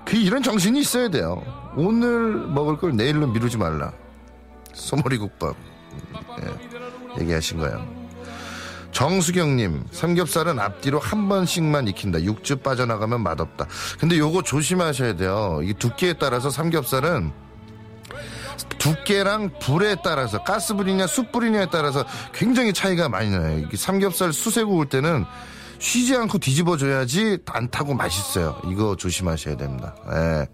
그 0.04 0.18
이런 0.18 0.42
정신이 0.42 0.80
있어야 0.80 1.08
돼요. 1.08 1.42
오늘 1.78 2.34
먹을 2.34 2.76
걸 2.76 2.94
내일로 2.94 3.26
미루지 3.26 3.56
말라. 3.56 3.90
소머리국밥 4.74 5.56
예, 6.42 7.22
얘기하신 7.22 7.60
거예요. 7.60 7.95
정수경님, 8.96 9.88
삼겹살은 9.90 10.58
앞뒤로 10.58 10.98
한 10.98 11.28
번씩만 11.28 11.86
익힌다. 11.88 12.22
육즙 12.22 12.62
빠져나가면 12.62 13.20
맛없다. 13.20 13.66
근데 14.00 14.16
요거 14.16 14.40
조심하셔야 14.40 15.16
돼요. 15.16 15.60
이 15.62 15.74
두께에 15.74 16.14
따라서 16.14 16.48
삼겹살은 16.48 17.30
두께랑 18.78 19.50
불에 19.60 19.96
따라서 20.02 20.42
가스불이냐 20.42 21.08
숯불이냐에 21.08 21.66
따라서 21.70 22.06
굉장히 22.32 22.72
차이가 22.72 23.10
많이 23.10 23.28
나요. 23.28 23.68
삼겹살 23.74 24.32
수세 24.32 24.64
구울 24.64 24.86
때는 24.86 25.26
쉬지 25.78 26.16
않고 26.16 26.38
뒤집어줘야지 26.38 27.38
안 27.46 27.70
타고 27.70 27.94
맛있어요. 27.94 28.60
이거 28.66 28.96
조심하셔야 28.96 29.56
됩니다. 29.56 29.94
예. 30.12 30.46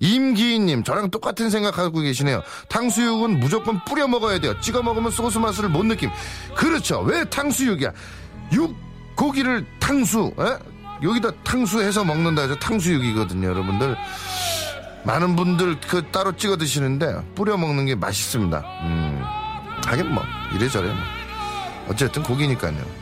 임기인님, 0.00 0.84
저랑 0.84 1.10
똑같은 1.10 1.50
생각하고 1.50 2.00
계시네요. 2.00 2.42
탕수육은 2.68 3.40
무조건 3.40 3.84
뿌려 3.84 4.08
먹어야 4.08 4.38
돼요. 4.38 4.58
찍어 4.60 4.82
먹으면 4.82 5.10
소스 5.10 5.38
맛을 5.38 5.68
못 5.68 5.84
느낌. 5.84 6.10
그렇죠. 6.54 7.00
왜 7.00 7.24
탕수육이야? 7.24 7.92
육, 8.52 8.74
고기를 9.16 9.66
탕수, 9.78 10.32
예? 10.40 10.58
여기다 11.02 11.30
탕수해서 11.44 12.04
먹는다 12.04 12.42
해서 12.42 12.54
탕수육이거든요, 12.56 13.48
여러분들. 13.48 13.96
많은 15.04 15.34
분들 15.34 15.80
그 15.80 16.04
따로 16.12 16.36
찍어 16.36 16.56
드시는데 16.58 17.22
뿌려 17.34 17.56
먹는 17.56 17.86
게 17.86 17.94
맛있습니다. 17.94 18.58
음, 18.82 19.22
하긴 19.86 20.12
뭐 20.12 20.22
이래저래 20.54 20.88
뭐. 20.88 20.96
어쨌든 21.88 22.22
고기니까요. 22.22 22.99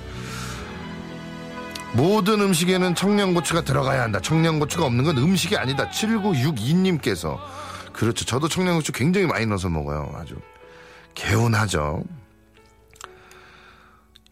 모든 1.94 2.40
음식에는 2.40 2.94
청양고추가 2.94 3.62
들어가야 3.62 4.02
한다. 4.02 4.20
청양고추가 4.20 4.84
없는 4.84 5.04
건 5.04 5.18
음식이 5.18 5.56
아니다. 5.56 5.88
7962님께서 5.90 7.38
그렇죠. 7.92 8.24
저도 8.24 8.48
청양고추 8.48 8.92
굉장히 8.92 9.26
많이 9.26 9.46
넣어서 9.46 9.68
먹어요. 9.68 10.12
아주 10.16 10.36
개운하죠. 11.14 12.04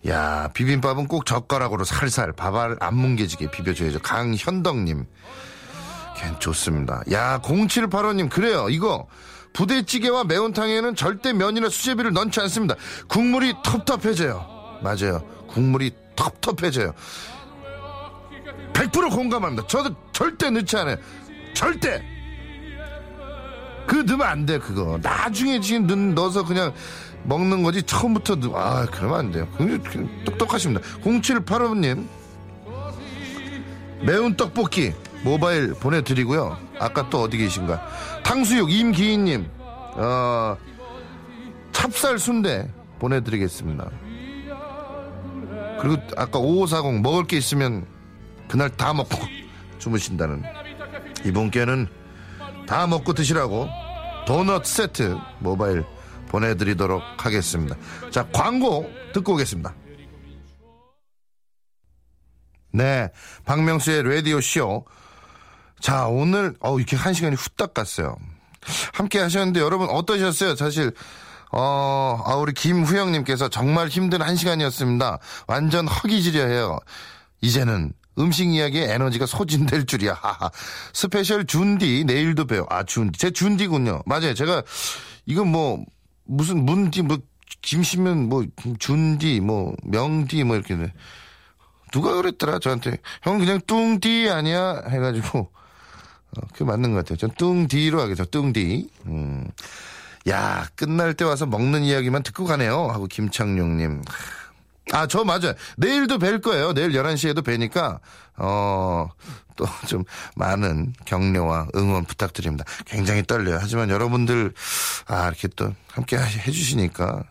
야 0.08 0.48
비빔밥은 0.54 1.08
꼭 1.08 1.26
젓가락으로 1.26 1.84
살살 1.84 2.32
밥알 2.32 2.76
안 2.80 2.94
뭉개지게 2.94 3.50
비벼줘야죠. 3.50 4.00
강현덕님. 4.00 5.06
괜 6.16 6.38
좋습니다. 6.38 7.02
야 7.12 7.40
0785님 7.42 8.30
그래요. 8.30 8.68
이거 8.68 9.06
부대찌개와 9.52 10.24
매운탕에는 10.24 10.94
절대 10.94 11.32
면이나 11.32 11.68
수제비를 11.68 12.12
넣지 12.12 12.40
않습니다. 12.40 12.74
국물이 13.08 13.54
텁텁해져요. 13.64 14.78
맞아요. 14.82 15.22
국물이 15.48 15.92
텁텁해져요. 16.14 16.92
100% 18.72 19.14
공감합니다. 19.14 19.66
저도 19.66 19.94
절대 20.12 20.50
넣지 20.50 20.76
않아요. 20.76 20.96
절대. 21.54 22.02
그 23.86 23.96
넣으면 23.96 24.26
안 24.26 24.46
돼, 24.46 24.58
그거. 24.58 24.98
나중에 25.02 25.60
지금 25.60 26.14
넣어서 26.14 26.44
그냥 26.44 26.72
먹는 27.24 27.62
거지. 27.62 27.82
처음부터 27.82 28.36
넣, 28.36 28.54
아, 28.56 28.86
그러면 28.86 29.18
안 29.18 29.32
돼요. 29.32 29.48
굉장히 29.56 30.08
똑똑하십니다. 30.24 30.86
0785님. 31.02 32.06
매운 34.02 34.36
떡볶이 34.36 34.92
모바일 35.22 35.72
보내드리고요. 35.74 36.58
아까 36.78 37.08
또 37.08 37.22
어디 37.22 37.38
계신가? 37.38 38.22
탕수육 38.22 38.70
임기인님. 38.70 39.48
어, 39.58 40.56
찹쌀 41.72 42.18
순대 42.18 42.68
보내드리겠습니다. 42.98 43.90
그리고 45.80 45.96
아까 46.16 46.38
5540 46.38 47.00
먹을 47.00 47.26
게 47.26 47.36
있으면 47.36 47.86
그날 48.48 48.70
다 48.70 48.92
먹고 48.92 49.16
주무신다는 49.78 50.42
이분께는 51.24 51.87
다 52.66 52.87
먹고 52.87 53.12
드시라고 53.12 53.68
도넛 54.26 54.64
세트 54.64 55.16
모바일 55.38 55.85
보내드리도록 56.28 57.02
하겠습니다. 57.24 57.76
자 58.11 58.26
광고 58.32 58.90
듣고 59.12 59.35
오겠습니다. 59.35 59.74
네, 62.72 63.09
박명수의 63.44 64.02
라디오 64.02 64.40
쇼. 64.40 64.85
자 65.80 66.06
오늘 66.06 66.54
어 66.61 66.76
이렇게 66.78 66.96
한 66.96 67.14
시간이 67.14 67.37
후딱 67.37 67.74
갔어요. 67.74 68.16
함께 68.92 69.20
하셨는데 69.20 69.61
여러분 69.61 69.88
어떠셨어요? 69.88 70.56
사실 70.56 70.92
어, 71.52 72.20
아, 72.26 72.35
우리 72.35 72.52
김후영님께서 72.52 73.48
정말 73.48 73.88
힘든 73.88 74.20
한 74.20 74.37
시간이었습니다. 74.37 75.18
완전 75.46 75.87
허기지려 75.87 76.46
해요. 76.46 76.78
이제는 77.40 77.92
음식 78.18 78.48
이야기에 78.48 78.92
에너지가 78.94 79.26
소진될 79.26 79.87
줄이야. 79.87 80.20
special 80.92 81.44
준디 81.46 82.05
내일도 82.07 82.46
봬요. 82.46 82.66
아 82.70 82.83
준디 82.83 83.18
제 83.18 83.31
준디군요. 83.31 84.02
맞아요. 84.07 84.35
제가 84.35 84.62
이건 85.26 85.48
뭐 85.48 85.85
무슨 86.24 86.64
문디 86.64 87.02
뭐 87.02 87.18
김씨면 87.62 88.29
뭐 88.29 88.44
준디 88.79 89.40
뭐 89.40 89.74
명디 89.85 90.44
뭐 90.44 90.57
이렇게 90.57 90.76
누가 91.92 92.14
그랬더라 92.14 92.59
저한테 92.59 92.98
형 93.22 93.38
그냥 93.38 93.61
뚱디 93.66 94.29
아니야 94.31 94.83
해가지고 94.88 95.38
어, 95.38 96.40
그게 96.52 96.64
맞는 96.64 96.92
것 96.92 96.98
같아요. 96.98 97.16
전 97.16 97.31
뚱디로 97.37 98.00
하겠죠. 98.00 98.24
뚱디. 98.26 98.88
음. 99.07 99.48
야 100.29 100.66
끝날 100.74 101.14
때 101.14 101.24
와서 101.24 101.46
먹는 101.46 101.85
이야기만 101.85 102.22
듣고 102.22 102.44
가네요. 102.44 102.88
하고 102.88 103.07
김창룡님. 103.07 104.02
아, 104.92 105.07
저 105.07 105.25
맞아요. 105.25 105.55
내일도 105.77 106.18
뵐 106.18 106.40
거예요. 106.40 106.72
내일 106.72 106.92
11시에도 106.92 107.44
뵈니까, 107.44 107.99
어, 108.37 109.09
또 109.57 109.66
좀 109.88 110.05
많은 110.37 110.92
격려와 111.07 111.68
응원 111.75 112.05
부탁드립니다. 112.05 112.64
굉장히 112.85 113.22
떨려요. 113.25 113.59
하지만 113.61 113.90
여러분들, 113.90 114.53
아, 115.07 115.27
이렇게 115.29 115.49
또 115.49 115.72
함께 115.90 116.16
해주시니까, 116.18 117.25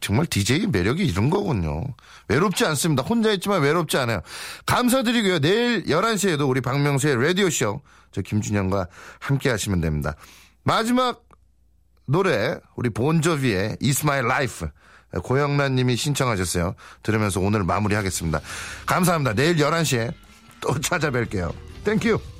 정말 0.00 0.26
DJ 0.26 0.66
매력이 0.66 1.06
이런 1.06 1.30
거군요. 1.30 1.84
외롭지 2.28 2.66
않습니다. 2.66 3.04
혼자 3.04 3.30
있지만 3.32 3.62
외롭지 3.62 3.96
않아요. 3.98 4.20
감사드리고요. 4.66 5.38
내일 5.38 5.84
11시에도 5.84 6.48
우리 6.48 6.60
박명수의 6.60 7.22
라디오쇼, 7.24 7.80
저 8.10 8.20
김준영과 8.20 8.88
함께 9.20 9.48
하시면 9.48 9.80
됩니다. 9.80 10.14
마지막 10.64 11.22
노래, 12.08 12.58
우리 12.74 12.90
본조비의 12.90 13.76
It's 13.80 14.02
My 14.02 14.18
Life. 14.18 14.66
고영란 15.22 15.74
님이 15.74 15.96
신청하셨어요. 15.96 16.74
들으면서 17.02 17.40
오늘 17.40 17.64
마무리하겠습니다. 17.64 18.40
감사합니다. 18.86 19.34
내일 19.34 19.56
11시에 19.56 20.12
또 20.60 20.74
찾아뵐게요. 20.74 21.52
Thank 21.84 22.12
you. 22.12 22.35